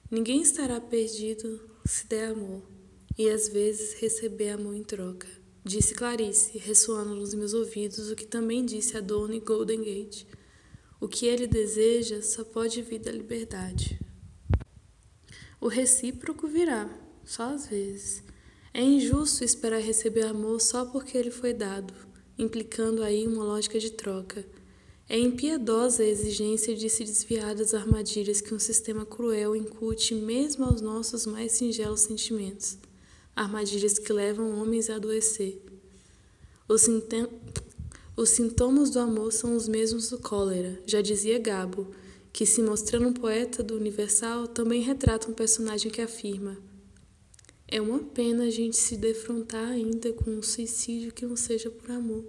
Ninguém 0.08 0.42
estará 0.42 0.80
perdido 0.80 1.60
se 1.84 2.06
der 2.06 2.30
amor 2.30 2.73
e 3.16 3.28
às 3.28 3.48
vezes 3.48 3.94
receber 3.94 4.50
amor 4.50 4.74
em 4.74 4.82
troca. 4.82 5.28
Disse 5.64 5.94
Clarice, 5.94 6.58
ressoando 6.58 7.14
nos 7.14 7.32
meus 7.32 7.54
ouvidos 7.54 8.10
o 8.10 8.16
que 8.16 8.26
também 8.26 8.66
disse 8.66 8.96
a 8.96 9.00
Dona 9.00 9.38
Golden 9.38 9.82
Gate. 9.82 10.26
O 11.00 11.08
que 11.08 11.26
ele 11.26 11.46
deseja 11.46 12.20
só 12.20 12.44
pode 12.44 12.82
vir 12.82 12.98
da 12.98 13.10
liberdade. 13.10 13.98
O 15.60 15.68
recíproco 15.68 16.46
virá, 16.46 16.90
só 17.24 17.44
às 17.44 17.66
vezes. 17.66 18.22
É 18.74 18.82
injusto 18.82 19.44
esperar 19.44 19.80
receber 19.80 20.26
amor 20.26 20.60
só 20.60 20.84
porque 20.84 21.16
ele 21.16 21.30
foi 21.30 21.54
dado, 21.54 21.94
implicando 22.36 23.02
aí 23.02 23.26
uma 23.26 23.44
lógica 23.44 23.78
de 23.78 23.90
troca. 23.90 24.44
É 25.08 25.18
impiedosa 25.18 26.02
a 26.02 26.06
exigência 26.06 26.74
de 26.74 26.90
se 26.90 27.04
desviar 27.04 27.54
das 27.54 27.72
armadilhas 27.72 28.40
que 28.40 28.52
um 28.52 28.58
sistema 28.58 29.06
cruel 29.06 29.54
incute 29.54 30.14
mesmo 30.14 30.64
aos 30.64 30.80
nossos 30.80 31.24
mais 31.24 31.52
singelos 31.52 32.00
sentimentos 32.00 32.78
armadilhas 33.34 33.98
que 33.98 34.12
levam 34.12 34.60
homens 34.60 34.88
a 34.88 34.96
adoecer. 34.96 35.60
Os, 36.68 36.88
os 38.16 38.30
sintomas 38.30 38.90
do 38.90 39.00
amor 39.00 39.32
são 39.32 39.56
os 39.56 39.68
mesmos 39.68 40.10
do 40.10 40.18
cólera, 40.18 40.80
já 40.86 41.00
dizia 41.00 41.38
Gabo, 41.38 41.88
que, 42.32 42.46
se 42.46 42.62
mostrando 42.62 43.08
um 43.08 43.12
poeta 43.12 43.62
do 43.62 43.76
universal, 43.76 44.48
também 44.48 44.82
retrata 44.82 45.30
um 45.30 45.34
personagem 45.34 45.90
que 45.90 46.00
afirma: 46.00 46.56
É 47.68 47.80
uma 47.80 47.98
pena 47.98 48.44
a 48.44 48.50
gente 48.50 48.76
se 48.76 48.96
defrontar 48.96 49.68
ainda 49.68 50.12
com 50.12 50.30
um 50.30 50.42
suicídio 50.42 51.12
que 51.12 51.26
não 51.26 51.36
seja 51.36 51.70
por 51.70 51.90
amor. 51.90 52.24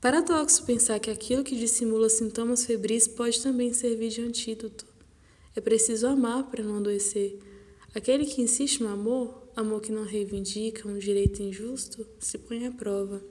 Paradoxo 0.00 0.64
pensar 0.64 0.98
que 0.98 1.10
aquilo 1.10 1.44
que 1.44 1.56
dissimula 1.56 2.08
sintomas 2.08 2.64
febris 2.64 3.06
pode 3.06 3.40
também 3.40 3.72
servir 3.72 4.08
de 4.08 4.20
antídoto. 4.20 4.84
É 5.54 5.60
preciso 5.60 6.08
amar 6.08 6.50
para 6.50 6.64
não 6.64 6.78
adoecer 6.78 7.38
Aquele 7.94 8.24
que 8.24 8.40
insiste 8.40 8.82
no 8.82 8.88
amor, 8.88 9.48
amor 9.54 9.82
que 9.82 9.92
não 9.92 10.04
reivindica 10.04 10.88
um 10.88 10.98
direito 10.98 11.42
injusto, 11.42 12.06
se 12.18 12.38
põe 12.38 12.66
à 12.66 12.72
prova. 12.72 13.22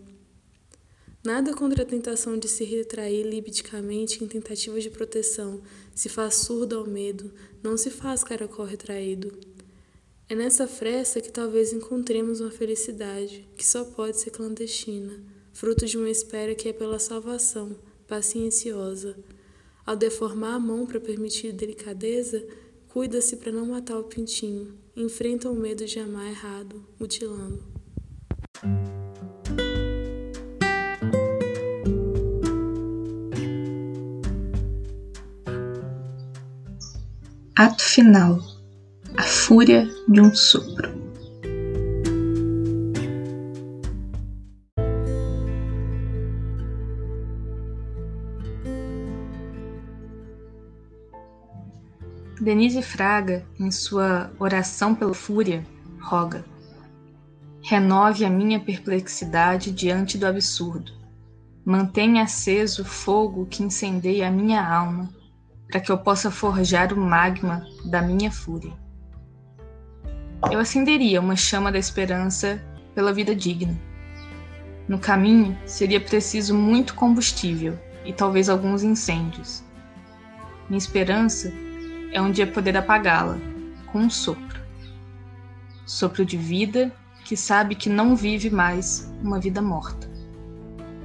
Nada 1.24 1.54
contra 1.54 1.84
a 1.84 1.86
tentação 1.86 2.38
de 2.38 2.47
se 2.47 2.63
retrair 2.63 3.24
libidicamente 3.24 4.24
em 4.24 4.28
tentativa 4.28 4.80
de 4.80 4.89
proteção, 4.89 5.62
se 5.93 6.10
faz 6.10 6.36
surdo 6.36 6.78
ao 6.78 6.88
medo, 6.88 7.32
não 7.62 7.76
se 7.76 7.89
faz 7.89 8.24
caracol 8.24 8.65
retraído. 8.65 9.32
É 10.28 10.36
nessa 10.36 10.67
fresta 10.67 11.21
que 11.21 11.32
talvez 11.32 11.74
encontremos 11.74 12.39
uma 12.39 12.50
felicidade, 12.50 13.47
que 13.58 13.65
só 13.65 13.84
pode 13.84 14.19
ser 14.19 14.30
clandestina, 14.30 15.21
fruto 15.54 15.86
de 15.86 15.97
uma 15.97 16.10
espera 16.10 16.56
que 16.56 16.69
é 16.69 16.74
pela 16.74 17.00
salvação, 17.00 17.76
pacienciosa. 18.08 19.15
Ao 19.86 19.95
deformar 19.95 20.56
a 20.56 20.60
mão 20.60 20.86
para 20.86 21.00
permitir 21.00 21.52
delicadeza, 21.52 22.47
cuida-se 22.93 23.38
para 23.38 23.51
não 23.54 23.65
matar 23.65 23.97
o 23.97 24.04
pintinho. 24.04 24.77
Enfrenta 24.95 25.49
o 25.49 25.56
medo 25.56 25.86
de 25.86 25.97
amar 25.99 26.30
errado, 26.30 26.86
mutilando. 26.99 27.63
Ato 37.56 37.84
final: 37.84 38.39
A 39.15 39.23
fúria 39.23 39.88
de 40.10 40.19
um 40.19 40.36
sopro. 40.36 40.90
Denise 52.51 52.81
Fraga, 52.81 53.45
em 53.57 53.71
sua 53.71 54.29
Oração 54.37 54.93
pela 54.93 55.13
Fúria, 55.13 55.65
roga: 56.01 56.43
Renove 57.63 58.25
a 58.25 58.29
minha 58.29 58.59
perplexidade 58.59 59.71
diante 59.71 60.17
do 60.17 60.27
absurdo. 60.27 60.91
Mantenha 61.63 62.23
aceso 62.23 62.81
o 62.81 62.85
fogo 62.85 63.45
que 63.45 63.63
incendeia 63.63 64.27
a 64.27 64.31
minha 64.31 64.61
alma, 64.61 65.09
para 65.69 65.79
que 65.79 65.89
eu 65.89 65.97
possa 65.97 66.29
forjar 66.29 66.91
o 66.91 66.97
magma 66.99 67.65
da 67.85 68.01
minha 68.01 68.29
fúria. 68.29 68.73
Eu 70.51 70.59
acenderia 70.59 71.21
uma 71.21 71.37
chama 71.37 71.71
da 71.71 71.79
esperança 71.79 72.61
pela 72.93 73.13
vida 73.13 73.33
digna. 73.33 73.79
No 74.89 74.99
caminho 74.99 75.57
seria 75.65 76.01
preciso 76.01 76.53
muito 76.53 76.95
combustível 76.95 77.79
e 78.03 78.11
talvez 78.11 78.49
alguns 78.49 78.83
incêndios. 78.83 79.63
Minha 80.67 80.79
esperança 80.79 81.49
é 82.12 82.21
um 82.21 82.32
dia 82.32 82.45
poder 82.45 82.76
apagá-la 82.78 83.38
com 83.91 84.00
um 84.00 84.10
sopro. 84.10 84.62
Sopro 85.86 86.26
de 86.26 86.38
vida 86.38 86.93
que 87.26 87.36
sabe 87.38 87.76
que 87.76 87.89
não 87.89 88.15
vive 88.15 88.50
mais 88.50 89.12
uma 89.21 89.39
vida 89.39 89.62
morta. 89.62 90.10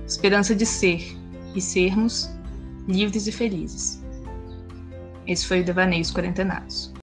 Esperança 0.07 0.55
de 0.55 0.67
ser 0.67 1.17
e 1.55 1.61
sermos 1.61 2.31
livres 2.89 3.27
e 3.27 3.33
felizes. 3.33 4.03
Esse 5.27 5.47
foi 5.47 5.61
o 5.61 5.65
Devaneios 5.65 6.13
Quarentenados. 6.13 6.96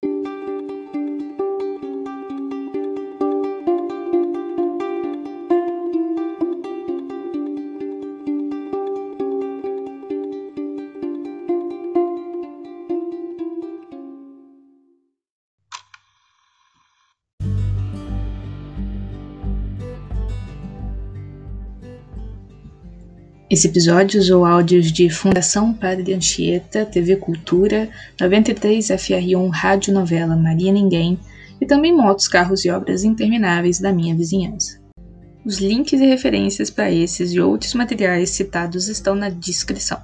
Esse 23.53 23.67
episódio 23.67 24.19
usou 24.19 24.45
áudios 24.45 24.91
de 24.91 25.11
Fundação 25.11 25.75
Padre 25.75 26.15
Anchieta, 26.15 26.87
TV 26.87 27.17
Cultura, 27.17 27.87
93 28.19 28.87
FR1 28.87 29.49
Rádio 29.51 29.93
Novela 29.93 30.35
Maria 30.35 30.71
Ninguém 30.71 31.19
e 31.61 31.65
também 31.67 31.95
motos, 31.95 32.27
carros 32.27 32.65
e 32.65 32.71
obras 32.71 33.03
intermináveis 33.03 33.79
da 33.79 33.93
minha 33.93 34.15
vizinhança. 34.15 34.81
Os 35.45 35.59
links 35.59 36.01
e 36.01 36.05
referências 36.07 36.71
para 36.71 36.91
esses 36.91 37.31
e 37.31 37.39
outros 37.39 37.75
materiais 37.75 38.31
citados 38.31 38.87
estão 38.87 39.13
na 39.13 39.29
descrição. 39.29 40.01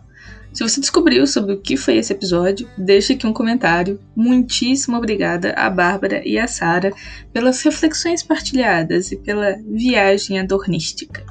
Se 0.53 0.61
você 0.61 0.79
descobriu 0.79 1.25
sobre 1.25 1.53
o 1.53 1.59
que 1.59 1.75
foi 1.75 1.97
esse 1.97 2.13
episódio, 2.13 2.69
deixe 2.77 3.13
aqui 3.13 3.25
um 3.25 3.33
comentário. 3.33 3.99
Muitíssimo 4.15 4.95
obrigada 4.95 5.53
a 5.53 5.71
Bárbara 5.71 6.21
e 6.23 6.37
a 6.37 6.47
Sara 6.47 6.93
pelas 7.33 7.63
reflexões 7.63 8.21
partilhadas 8.21 9.11
e 9.11 9.15
pela 9.15 9.57
viagem 9.67 10.39
adornística. 10.39 11.25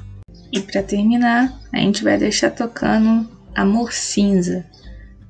E 0.51 0.59
para 0.59 0.81
terminar, 0.81 1.59
a 1.71 1.77
gente 1.77 2.03
vai 2.03 2.17
deixar 2.17 2.49
tocando 2.49 3.29
Amor 3.53 3.93
Cinza, 3.93 4.65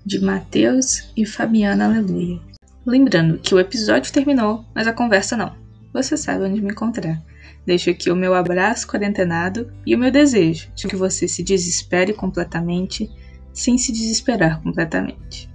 de 0.05 0.19
Mateus 0.19 1.11
e 1.15 1.25
Fabiana 1.25 1.85
Aleluia. 1.85 2.39
Lembrando 2.85 3.37
que 3.37 3.53
o 3.53 3.59
episódio 3.59 4.13
terminou, 4.13 4.63
mas 4.73 4.87
a 4.87 4.93
conversa 4.93 5.35
não. 5.35 5.53
Você 5.93 6.15
sabe 6.15 6.45
onde 6.45 6.61
me 6.61 6.71
encontrar. 6.71 7.21
Deixo 7.65 7.89
aqui 7.89 8.09
o 8.09 8.15
meu 8.15 8.33
abraço 8.33 8.87
quarentenado 8.87 9.71
e 9.85 9.93
o 9.93 9.99
meu 9.99 10.09
desejo 10.09 10.71
de 10.73 10.87
que 10.87 10.95
você 10.95 11.27
se 11.27 11.43
desespere 11.43 12.13
completamente 12.13 13.09
sem 13.53 13.77
se 13.77 13.91
desesperar 13.91 14.61
completamente. 14.61 15.48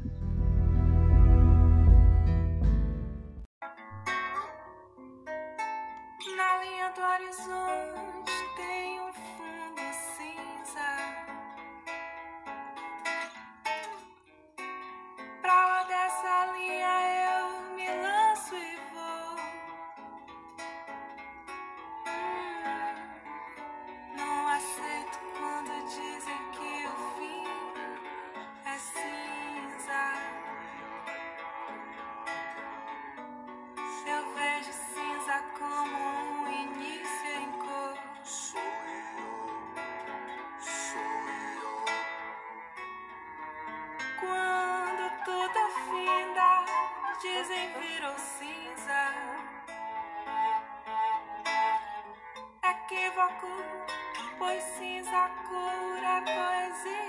Pois 55.25 55.49
cura 55.49 56.23
poesia. 56.23 57.04